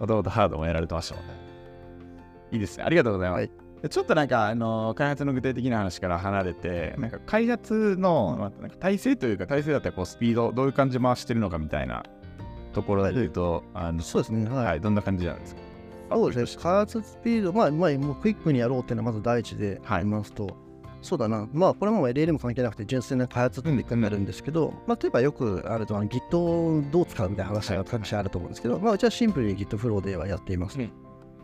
[0.00, 1.34] もともとハードもやられてましたもんね。
[2.52, 2.84] いいですね。
[2.84, 3.40] ありがとうございます。
[3.40, 3.50] はい
[3.82, 12.04] でちょっとなんか、あの開発の具体的な話から離れて、なんか開発の、まあ、なんか体制というか、体制だったらこうスピード、どういう感じで回してるのかみたいな
[12.74, 14.48] ところで言うと、あのそうですね。
[14.48, 14.64] はい。
[14.66, 15.61] はい、どんな感じなんですか
[16.14, 16.62] そうですね。
[16.62, 20.56] 開発スピード、まあ、まあ、もうクイックにやろうっていうのはまず第一ではい言いますと、
[21.02, 21.48] そうだな。
[21.52, 30.78] まあ、これも LLM 関係なくて、純粋な開発ってになるんですけど、まあ、例えばよくあると、あの Git をどう使うみたいな話が昔あると思うんですけど、まあ、うちはシンプルに Git フローではやっています。
[30.78, 30.92] うん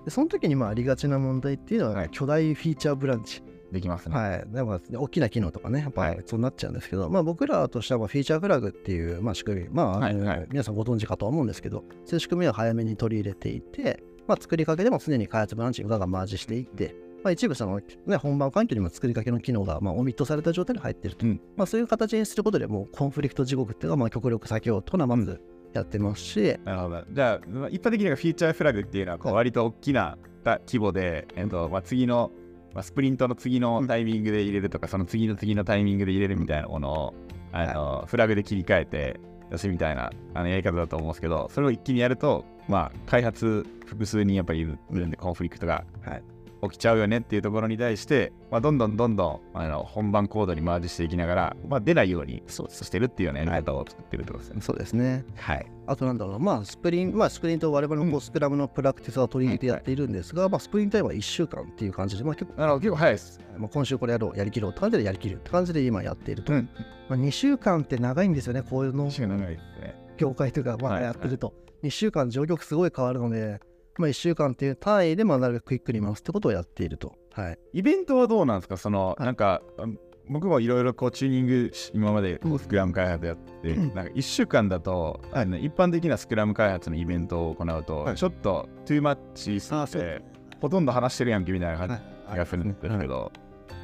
[0.05, 3.43] でその時にまあありがちな問題っていうのは、はい巨大フィーチャーブランチ。
[3.71, 4.17] できますね。
[4.17, 4.45] はい。
[4.49, 21.41] でも大きな機能とかね、やっぱはいそうなっちゃうんですけど、まあ僕らとしてはまあフィーチャーフラグっていう、まあ、仕組み、まあ、はいはい皆さんご存知かとは思うんですけど、そういう仕組みを早めに取り入れていて、まあ、作りかけでも常に開発ブランチがマージしていって、まあ、一部その、ね、本番環境にも作りかけの機能がまあオミットされた状態で入っていると、うん。
[21.57, 25.41] まあ、そういう形にすることでもうコンフリクト地獄っていうのがまあ極力避けようというのはまず
[25.73, 27.05] やってますし、なるほど。
[27.11, 32.31] じゃあ、まあ一般的にはフィーチャーフラグっていうのはこう割と大きな規模で、えっとまあ、次の、
[32.75, 37.15] まあ、スプリントの次のタイミングで入れるとか、その次の次のタイミングで入れるみたいなものを、
[37.53, 39.21] あのフラグで切り替えて、
[39.51, 46.23] 出すみたいなあのやり方だと思うんですけど、それを一気にやると、まあ、開発複数人やっぱりいるんで、コンフリクトがはい
[46.63, 54.61] 起きちゃうよねっていうところに対して、まあ、どんどんどんどんあの本番コードにマージしていきながら、まあ、出ないようにそうしてるっていうようなやり方を作ってるってことですね。
[54.61, 55.67] そうですねはい。
[55.87, 63.41] あとなんだろうな、まあ、スプリント、まあ、スプリントを我々のこうスクラムのプラクティスは取り入れてやっているんですが、まあ、スプリントタイムは1週間っていう感じで、まあ、結構、なるほど、結構早いです。
[63.57, 66.53] まあ、今週これやろう、やりきろうって感じでやりきるって感じで今やっていると。
[66.53, 66.69] うん。
[67.09, 69.95] まあ、2週間って長いんですよね、こういうの確かに長いですね。
[70.17, 71.55] 業界というか、まあ、はいやってると。
[71.85, 73.61] 2週間、状況すごい変わるので、
[73.99, 77.17] まあ、1週間っていう単位で、まあ、なるべくクイックに回すってことをやっていると。
[77.33, 77.59] はい。
[77.73, 78.77] イベントはどうなんですか？
[78.77, 79.23] その、はい。
[79.25, 79.85] なんか、あ
[80.31, 83.95] 僕もいろいろこうチューニングし今までこうスクラム開発やって、うん。
[83.95, 88.17] なんか1週間だと、あの一般的なスクラム開発のイベントを行うと、はい。
[88.17, 90.21] ちょっとトゥーマッチすあぎて
[90.61, 92.01] ほとんど話してるやんけみたいな感はい。
[92.33, 93.33] じがするんですけど、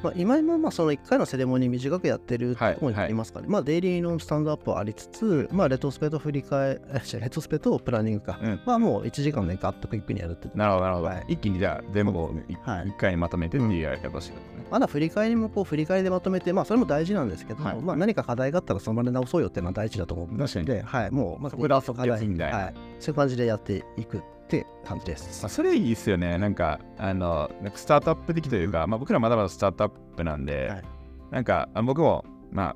[0.05, 8.61] まあ、今今まあその1回のセレモニー短くやってるとはいころにありますから、まあデイリーのスタンドアップはありつつ、まあレトスペと振り返えレトスペとプランニングか、うん。
[8.65, 11.25] まあもう1時間でガッとクイックにやるってなるほどなるほど、はい。
[11.29, 12.57] 一気にじゃあ全部をそうですね。
[12.63, 12.87] 一はい。
[12.87, 14.37] 一回にまとめてっていうやり方をして。
[14.69, 17.81] まだ振り返りもこう振り返りでまとめて、まあそれも大事なんですけど、はい。
[17.81, 20.65] まあ何か課題があったらその場で直そうよっていうのは大事だと思うの確かに。
[20.65, 22.45] で、はい、もうまずそこで遊ぶやいな。
[22.45, 25.41] はい、そういう感じでやっていくって感じです。
[25.41, 26.37] まあ、それいいですよね。
[26.37, 30.83] なんか、あの、なんかスタートアップ的というか、まあ僕らまだまだスタートアップなんで、はい。
[31.31, 32.75] なんかあ僕も、まあ、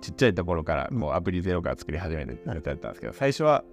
[0.00, 1.00] ちっちゃいところからうん。
[1.00, 3.64] こうアプリゼロから作り始めてやったんですけど、最初は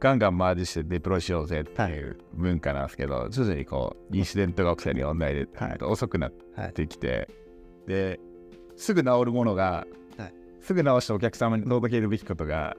[0.00, 5.78] ガンガンマージしてデプロイしようぜっていう文化なんですけど、徐々にこう、インシデントが起きたり問題で、はい。
[5.82, 7.28] 遅くなっはいてきて、
[7.86, 8.20] で、
[8.76, 9.86] すぐ治るものが、
[10.18, 10.34] はい。
[10.60, 12.76] すぐ直してお客様に届けるべきことが、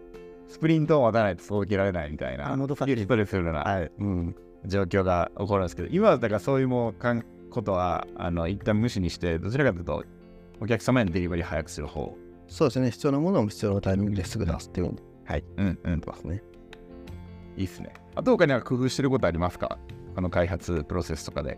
[0.47, 4.35] スプリントを待たないと届けられないみたいな、ストレスするようなはい、うん、
[4.65, 10.03] 状況が起こるんですけど、今はだからそういうもうかんことはあの一旦無視にして、どちらかというと、
[10.61, 12.15] お客様へのデリバリー早くする方。
[12.47, 15.43] そうですね、必要なものを必要なタイミングですぐ出すっていうのはい。
[15.57, 15.99] うんうん。
[15.99, 16.43] ですね。
[17.57, 17.93] いいっすね。
[18.15, 19.79] あと他には工夫してることありますか？
[20.13, 21.57] この開発プロセスとかで。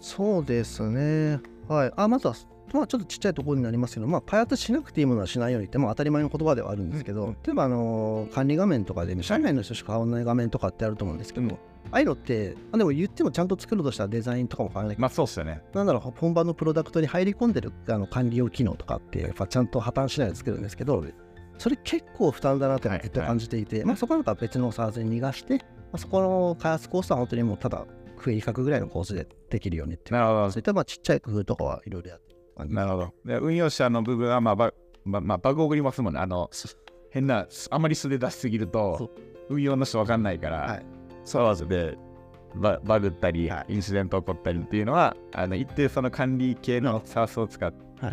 [0.00, 1.40] そうですね。
[1.68, 1.92] はい。
[1.96, 2.34] あ、まずは、
[2.72, 11.52] まあ、ちょっとちっちゃいところになりますけど、まあ、開発しなくていいものはしないようにって、まあ、当たり前の言葉ではあるんですけど、うんうん例えば、あのー管理画面とかで、ね、社内の人しか買わない画面とかってあると思うんですけど、うん。
[11.52, 11.56] あ
[11.92, 14.96] あいうのって、あでも言ってもちゃんと作るとしたらデザインとかも変わらない。
[14.98, 15.62] まあそうっすよね。
[15.72, 21.04] なんだろう、本番のプロダクトに入り込んでるあの管理用機能とかって、やっぱちゃんと破綻しないで作るんですけど、
[21.58, 25.62] それ結構負担だなって感じていて、まあ、そこなんか別のサーズに逃がして、ま
[25.94, 30.14] あ、そこの開発コースは本当にもうただ、クエリ書くぐらいのコースでできるようにっていう。
[30.14, 32.29] なるほそういったまあちっちゃい工夫とかはいろいろやってる
[32.60, 32.70] 感ど。
[32.70, 33.12] じなるほど。
[33.24, 34.72] で運用者の部分は、まあ、バ
[35.04, 36.20] まあまあ、バグ送りますもんね。
[36.20, 36.50] あの、
[37.10, 39.10] 変な、あまり素で出しすぎるそと、
[39.48, 40.86] 運用の人わかんないから、はい
[41.24, 41.96] そうわずで
[42.54, 48.10] ババグったり、はインシデント起こったりっていうのは、あの一定その管理系のサースを使って、は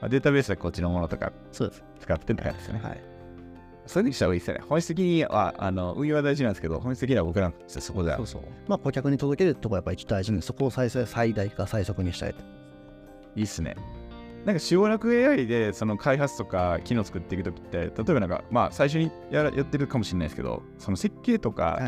[0.00, 1.84] まあデータベースでこっちのものとかそうです。
[2.00, 2.80] 使ってって感じですね。
[2.82, 3.02] はい。
[3.86, 4.64] それにした方がいいですよね。
[4.68, 8.42] 本質的には、あの運用は大事なんですけど、本質的には僕らのそこではそうそう。
[8.66, 12.57] まあ、顧客に届けるとこやっぱり一大事で、そこを最最大か最速にしたいと。
[13.38, 13.76] いいっすね。
[14.44, 21.80] なんか、省略 AI でその開発とか機能作っていくときって、例えばなんか、まあ、最初にやらやってるかもしれないですけど、その設計とか、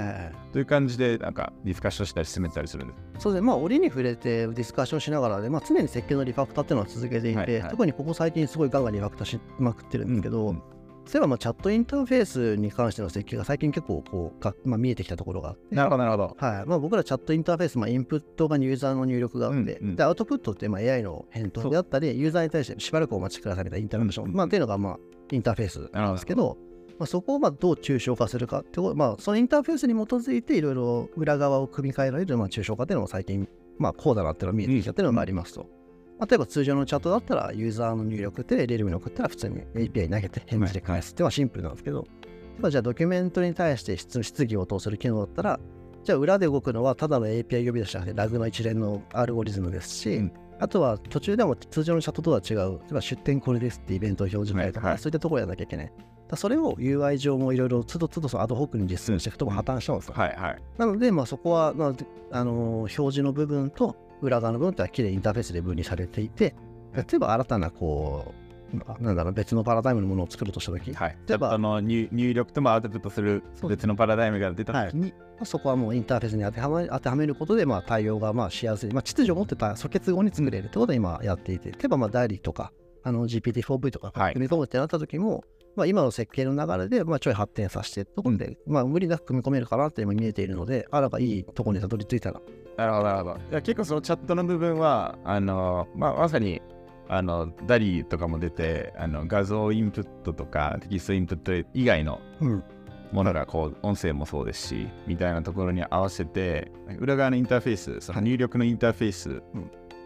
[0.52, 3.22] という感じで、なんか、ディスカッションしたり進めたりするんです。
[3.22, 10.62] そうですね、まあ、折に触れてディスカッションしながらで、まあ、常に設計のリファクターっていうのは続けていて、はいはい特にここ最近すごいガンガンリファクターしまくってるんですけど、うん
[11.06, 16.36] 例えばまあチャットインターフェースに関しての設計が最近結構こうが、まあ、見えてきたところがあって、なるほど、なるほど。
[16.38, 16.66] はい。
[16.66, 19.96] まあ、僕らチャットインターフェース、まあ、インプットがユーザーの入力があって、うんうん。
[19.96, 24.98] でアウトプットってまあ AI の返答であったり、ユーザーに対してしばらくお待ちくださいみたいなインタラクション、うんまあ、っていうのがまあ
[25.32, 26.58] インターフェースなんですけど、
[26.98, 33.48] まあ、そこをまあどう抽象化するかってこと、まあ、そのインターフェースに基づいていろいろ裏側を組み替えられるまあ抽象化っていうのも最近、
[33.78, 35.62] まあ、こうだなっていうのが見えてきたっていうのがありますと。
[35.62, 35.79] まあ
[36.20, 42.26] 例えば通常のチャットだったらユーザーの入力ってレルムに送ったら普通に API に投げて返事で返すってはシンプルなんですけど、例
[42.58, 45.60] えばじゃあドキュメントに対して質質疑応答する機能だったら
[46.04, 55.92] じゃあ裏で動くのはただの API 呼び出しじゃなくてラグの一連のアルゴリズムですし、うんあとは途中でも通常のチャットとは違う、例えば出店これですってイベントを表示したりとか、はいはいそういったところやらなきゃいけない。
[56.36, 60.14] それを UI 上もいろいろつどつどそのアドホックに実装していくとも破綻しちゃうんですよ。
[60.14, 60.62] はいはい。
[60.76, 61.92] なので、まあ、そこは、まあ
[62.32, 66.54] あのー表示の部分と裏側の部分ってのはきれいにインターフェースで分離されていて、
[66.94, 68.34] 例えば新たなこ
[68.72, 71.18] う、まあなんだろう、別のパラダイムのものを作るとしたとき、はい。
[71.26, 75.12] 例えばあの入入力ともアウトプットする別のパラダイムが出たときに、
[75.44, 84.32] そこはもうインターフェースに当てはめ当てはめることで、まあ、対応がまあしやすい、まあ、秩序を持ってた素結合に作れるってことを今やっていて、例えばまあダイリーとかあの GPT-4V とかはい。
[84.34, 85.44] 組み込むってなった時も、
[85.76, 92.40] まあ、今の設計の流れでまあちょい発展させてところで、まあ、無理なく組み込めるかなって今見えているので、あなんかいいところにたどり着いたら、
[92.80, 93.36] なるほど、なるほど。
[93.50, 96.62] いや結構そのチャットの部分は、あのまあ、まさに
[97.08, 102.64] あのダリーとかも出てあの画像インプットとかテキストインプット以外のうん。
[103.12, 106.70] ものがこう音声もそうですしみたいなところに合わせて
[107.00, 109.42] 裏側のインターフェースその入力のインターフェース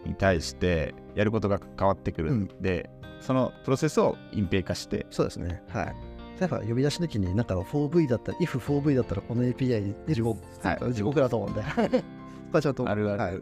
[0.07, 2.89] に対してやることが変わってくるんで、
[3.21, 5.61] そのプロセスを隠蔽化してそうですね。
[5.69, 5.95] はい。
[6.39, 11.63] 例えば呼び出しの時に、なんか 4V だったら、if4V だったらこの API に地獄、はい地獄だと思うんで。
[12.61, 12.87] ちょっと。
[12.89, 13.33] あるあるはい。
[13.33, 13.41] ま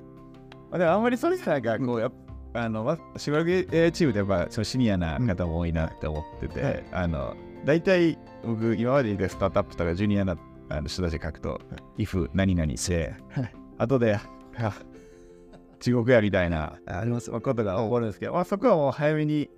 [0.72, 2.12] あ、でもあんまりそれなんかこう、やっ
[2.54, 7.36] ぱあの、まあ、しばらくチームでやっぱそのシニアな方も多いなって思ってて、はいあの
[7.66, 10.36] 大体僕今までいたスタートアップとかジュニアな
[10.68, 11.62] あの人たち書くと、
[11.98, 14.74] if 何々して、はい後であ
[15.80, 17.40] 地獄やみたいなあありますよ。
[17.42, 19.50] ことが起こるんですけど、まあ、そこはもう早めに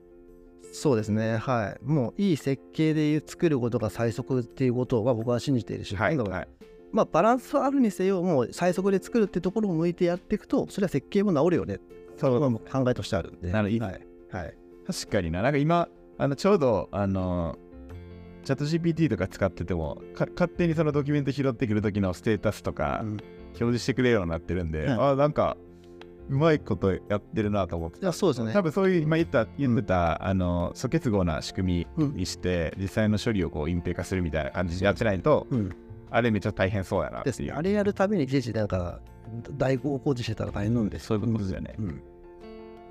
[0.71, 1.37] そうですね。
[1.37, 1.85] はい。
[1.85, 6.17] もういい設計で作ることが最速っていうことは僕は信じているし、はい、
[6.91, 11.79] まあバランスはあるにせよ、もう最速で作るってところを向いてやっていくと、それは設計も治るよね。
[12.17, 13.51] そうまあもう考えとしてあるんで。
[13.51, 14.01] なるほどはい。
[14.31, 14.57] はい。
[14.87, 15.41] 確かにな。
[15.41, 17.57] なんか今、あのちょうど、あの、
[18.43, 23.17] チャット GPT とか使ってても、か勝手にそのドキュメント拾ってくるときのステータスとか、うん
[23.55, 25.55] 表示してくれるようになってるんで、はいあなんか、
[26.27, 28.11] うまいことやってるなと思って。
[28.11, 28.61] そうですね多。
[28.61, 35.75] 分そういう今言った言ってた、あの素結合な仕組みにして、実際の処理をこう隠蔽化するみたいな感じでやってないと、うん。
[36.15, 37.33] あれめっちゃ大変そうやなっていう。
[37.33, 37.51] ですね。
[37.51, 38.99] あれやるためにいちいちなんか、
[39.57, 40.99] 代行工事してたら大変なんで。
[40.99, 41.75] そういうことですよね。
[41.77, 41.87] うん。
[41.87, 41.93] ま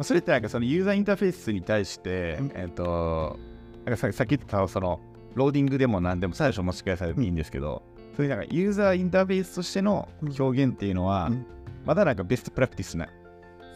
[0.01, 3.39] あそれってなんかそのユーザーインターフェースに対して、うんえっ、と、
[3.87, 5.01] なんかささっき言ったその
[5.35, 7.83] ローディングでも何でも最初持ち返されてもいいんですけど、
[8.17, 10.09] そういうなんかユーザーインターフェースとしての
[10.39, 11.47] 表現っていうのは、うん
[11.85, 13.09] まだなんかベストプラクティスな、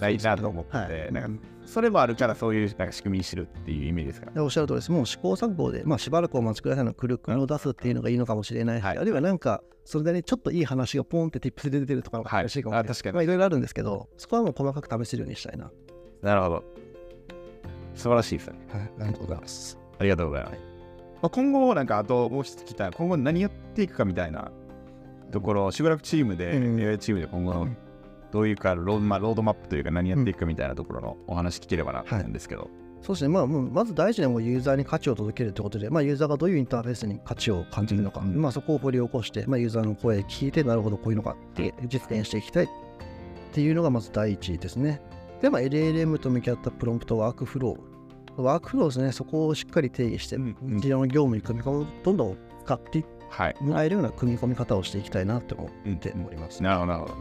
[0.01, 4.31] ないなと思ってなんかそれもあるからそういうなんか仕組みにしてるっていうイメージですか？
[4.31, 4.91] でおっしゃる通りです。
[4.91, 12.89] もう試行錯誤で、まあ、しばらくお待ちくださいのクルクルを出すっていうのがいいのかもしれないし、はいあるいはなんか、それなりにちょっといい話がポンって tips で出てるとかの方が嬉しいかもしれない。
[12.89, 15.71] はいあ確かにまあ、いろいろあるんですけど、そこはもう細かく試せるようにしたいな。
[16.23, 16.65] なるほど。
[17.95, 18.59] 素晴らしいですね。
[18.71, 19.79] はい、ありがとうございます。
[19.99, 20.55] ありがとうございます。
[20.55, 24.51] まあ、今後、なんかあともう一つ聞きたい、今後何やっていくかみたいな
[25.33, 27.77] ところ、しばらくチームで、うんチームで今後のうん
[28.31, 32.71] どういうかロー,、まあ、ロードマップというか何やっていくかみたいなところのお話聞ければなと思うんですけど。
[33.01, 42.69] そうですね、まあ、まず大事なのはユーザーに価値を届けるということで、まあ、ユーザーがどういうインターフェースに価値を感じるのか、うんまあ、そこを掘り起こして、まあ、ユーザーの声を聞いて、なるほど、こういうのかって実現していきたいっ
[43.53, 45.01] ていうのがまず第一ですね。
[45.41, 48.43] で、まあ、LLM と向き合ったプロンプトワークフロー。
[48.43, 53.57] ワークフローですね、そこをしっかり定義して、うんうんの業務に組み込む、どんどん使ってはい。
[53.61, 56.63] もらえるような組み込み方をしていきたいなと思うんっております。
[56.63, 57.15] なるほど、なるほど。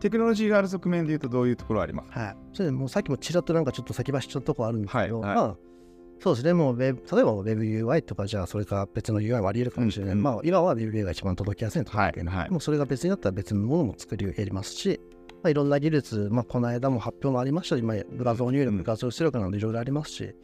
[0.00, 2.18] テクノロジーがある側面でいうとどういうところあります？
[2.18, 2.36] はい。
[2.52, 5.28] それでもうさっきもちらっとなんかちょっと先走ったとこあるんですけど、はい。
[5.30, 5.36] はい。
[5.36, 5.56] まあ、
[6.20, 10.12] そうですね、もうウェブ、例えば WebUI とか、じゃあそれから別の UI もあり得るかもしれない。
[10.12, 10.18] うん。
[10.18, 12.38] うんまあ、今は WebUI が一番届きやすいと思うけど、はい。
[12.38, 12.50] はい。
[12.50, 15.00] もうそれが別になったら別のものも作り得りますし、
[15.42, 20.34] まあ、いろんな技術、まあ、この間も発表もありましたし、まあ、画像入力、画像出力などいろいろありますし、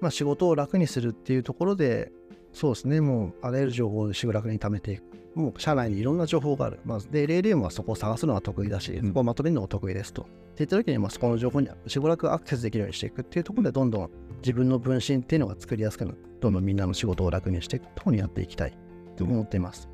[0.00, 2.12] まあ、仕事を楽にするっていうところで、
[2.52, 5.02] そうですね、もうあらゆる情報を仕楽に貯めていく。
[5.34, 6.80] もう社内にいろんな情報がある。
[6.84, 10.22] まあ、で、LLM はそこを探すのが得意だし、うんそこをまとめるのが得意ですと。
[10.22, 16.18] って言った時に、まあ、そこの情報にしばらくアクセスできるようにしていくっていうところで、どんどん自分の分身っていうのが作りやすくなる。
[16.40, 18.76] どんどんみんなの仕事を楽にしていくところにやっていきたい
[19.16, 19.88] と思っています。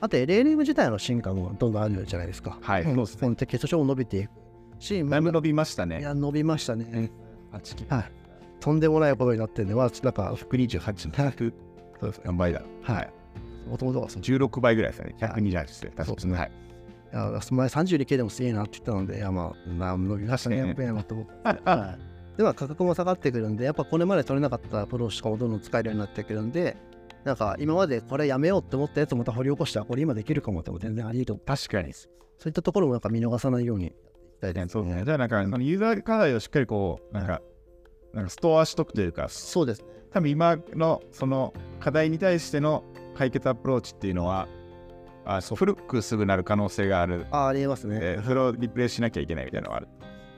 [0.00, 2.58] あと、LLM 自体の進化もどんどんあるじゃないですか。
[2.60, 4.30] はいうんそうですねこのテキスト書も伸びていく
[4.78, 6.00] し、だいぶ伸びましたね。
[6.00, 7.10] いや、伸びましたね。
[7.52, 8.12] 8キはい。
[8.60, 11.52] とんでもないことになってるんで、まあ、なんか、128の100
[12.00, 12.22] そうですね。
[12.26, 12.62] 何倍だ。
[12.82, 13.12] はい。
[13.68, 15.14] もともとはその16倍ぐらいですね。
[15.20, 15.92] 128ですね。
[15.98, 16.34] そう確かに。
[16.34, 16.52] はい。
[17.10, 21.32] いや前 32K でもすげえなって言ったので、いやまあ、まあ、伸びましたね、ね やっぱりなと思って。
[21.64, 26.76] はいでは価格も下がってくるんで、やっぱこれまで取れなかったプロとかもどんどん使えるようになってくるんで、
[27.24, 31.44] なんか今までこれやめようって思ったやつをまた掘り起こしたら、これ今できるかもっても全然ありと思う。
[31.44, 31.92] 確かに。
[31.92, 32.08] そ
[32.44, 35.04] ういったところもなんか見逃さないようにやっていきたいですそうですね。
[35.04, 37.42] じゃあなんか、あのユーザー課題をしっかりこう、なんか、
[38.14, 39.88] なんかストアしとくというか、そうですね。
[40.12, 42.84] 多分今のその課題に対しての
[43.18, 44.46] 解決アプローチっていうのは、
[45.24, 47.26] あそう古くすぐなる可能性がある。
[47.32, 47.98] あありえますね。
[48.00, 49.88] えーそれをリプレイしなきゃいけないみたいなのがある。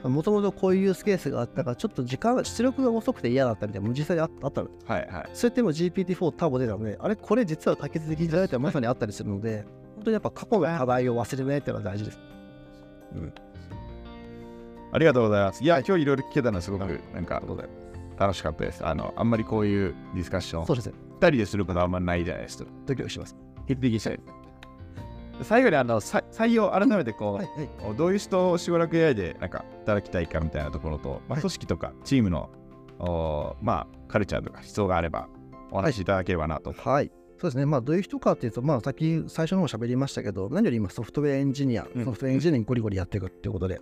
[0.03, 4.71] もともとこういうユースケースがあったから、ちょっと時間、出力が遅くて嫌だったみたいな、もう実際にああったの。
[4.87, 5.31] はいはい。
[5.35, 9.67] そうやっても GPT-4 ターボ出たので、あれ、これ実は解決できないってまさにあったりするので、
[9.97, 12.19] 本当にやっぱ過去の課題を忘れないっていうのが大事です。
[14.93, 15.63] ありがとうございます。
[15.63, 17.43] いや、今日いろいろ聞けたのはすごくなんか
[18.19, 18.85] 楽しかったです。
[18.87, 20.95] あの、あんまりこういうディスカッション、そうですね。
[21.21, 22.65] 二人ですることはあんまりないじゃないですか。
[22.87, 23.37] ドキドキします。
[23.69, 24.21] したい。
[25.43, 27.47] 最後にあのさ採用、改めてこう、はい、
[27.85, 27.97] はい。
[27.97, 32.49] どういう人をしばらく AI でなんか働きたいかみたいなところと、まあ、はい組織とかチームの、
[32.99, 35.29] おまあ、カルチャーとか思想があれば
[35.71, 36.73] お話しいただければなと。
[36.73, 37.13] はい。
[37.39, 37.67] そうですね。
[37.67, 43.81] まあ、どういう人かっていうと、まあ、さっき最初の方喋りましたけど、何より今ソフトウェアエンジニア、うんソフトウェアエンジニアにゴリゴリやっていくっていうことで、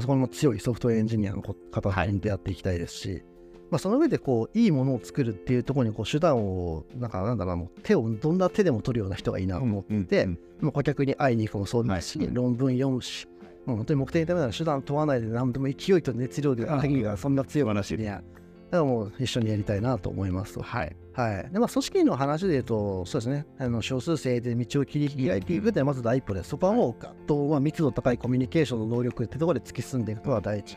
[0.00, 3.22] そこにも強いソフトウェアエンジニアの方と出会っていきたいですし、
[3.70, 13.26] まあ、その上でこういいものを作るっていうところにこう手段をなんかなんだろうもう手をどんな手でも取るような人がいいなと思って、うんうん、顧客に会いに行くもそうですし、はい、論文読むし、
[13.66, 18.04] もう本当に目的のためなら手段問わないで何でも勢いと熱量で限りがそんな強い話で。
[18.04, 20.96] だからもう一緒にやりたいなと思いますはい。
[21.12, 21.50] はい。
[21.52, 26.50] で、まあ、組織の話で言うと、そうですね、あの少数生で道を切り開いていくってまず第一歩です。
[26.50, 30.76] そこはもう、ガッと、まあ、密度高いコミュニケーションの能力ってところで突き進んでいくのが第一。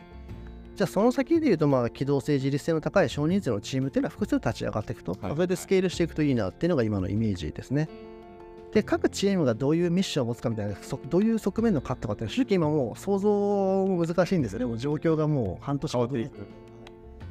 [0.80, 7.90] じゃあその先で言うと、まあ、機動性、自立性の高い少人数のチームっていうのは複数立ち上がっていくと、はい、それでスケールしていくといいなっていうのが今のイメージですね。
[8.72, 10.76] で、各チームがどういうミッションを持つかみたいな、
[11.10, 14.66] どういう側面のかとかって、正直今もう想像も難しいんですよね。
[14.68, 16.48] もう状況がもう半年変わっていく。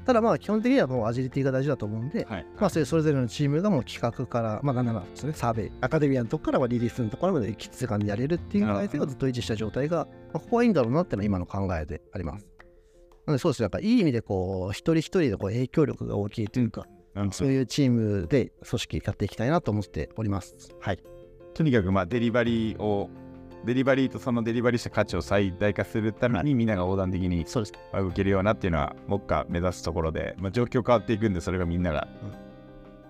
[0.05, 12.48] ただまあ基本的にはもうアジリティが大事だと思うんで、はい、まあそれそれぞれのチームがもう企画から、まあなんならですね、サーベイ、アカデミアのとこからはリリースのところまで一致感でやれるっていう体制をずっと維持した状態が、まあ、ここはいいんだろうなっていうのは今の考えであります。
[13.37, 17.49] そうですね、やっぱいい意味でこう、一人一人でこう影響力が大きいというか、うん、そう。
[17.49, 20.55] いうチームで組織やっていきたいなと思っております。
[20.81, 20.99] はい。
[21.55, 23.11] とにかくまあデリバリーを
[23.65, 32.07] デリバリーとそのデリバリーした価値を最大化するためにみんなが横断的に動けるようなっていうのは目下目指すところで、まあ、状況変わっていくんでそれがみんなが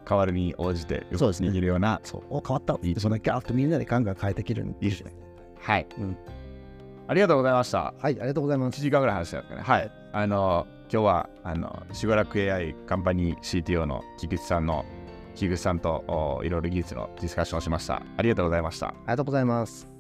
[0.08, 2.22] 変わるに応じて動きできるようなそう。
[2.30, 2.78] お変わった。
[2.82, 5.12] いいそのギャーッとみんなでガンガン変えていけるんですね。
[5.60, 6.16] はい、うん、
[7.06, 7.92] ありがとうございました。
[7.98, 8.80] はいありがとうございます。
[8.80, 9.62] 1時間ぐらい話したんですかね。
[9.62, 14.84] はいあの今日はあのしばらく AI カンパニー CTO の菊池さんの
[15.34, 18.02] 菊池さんといろいろ技術のディスカッションをしました。
[18.16, 18.88] ありがとうございました。
[18.88, 19.97] ありがとうございます。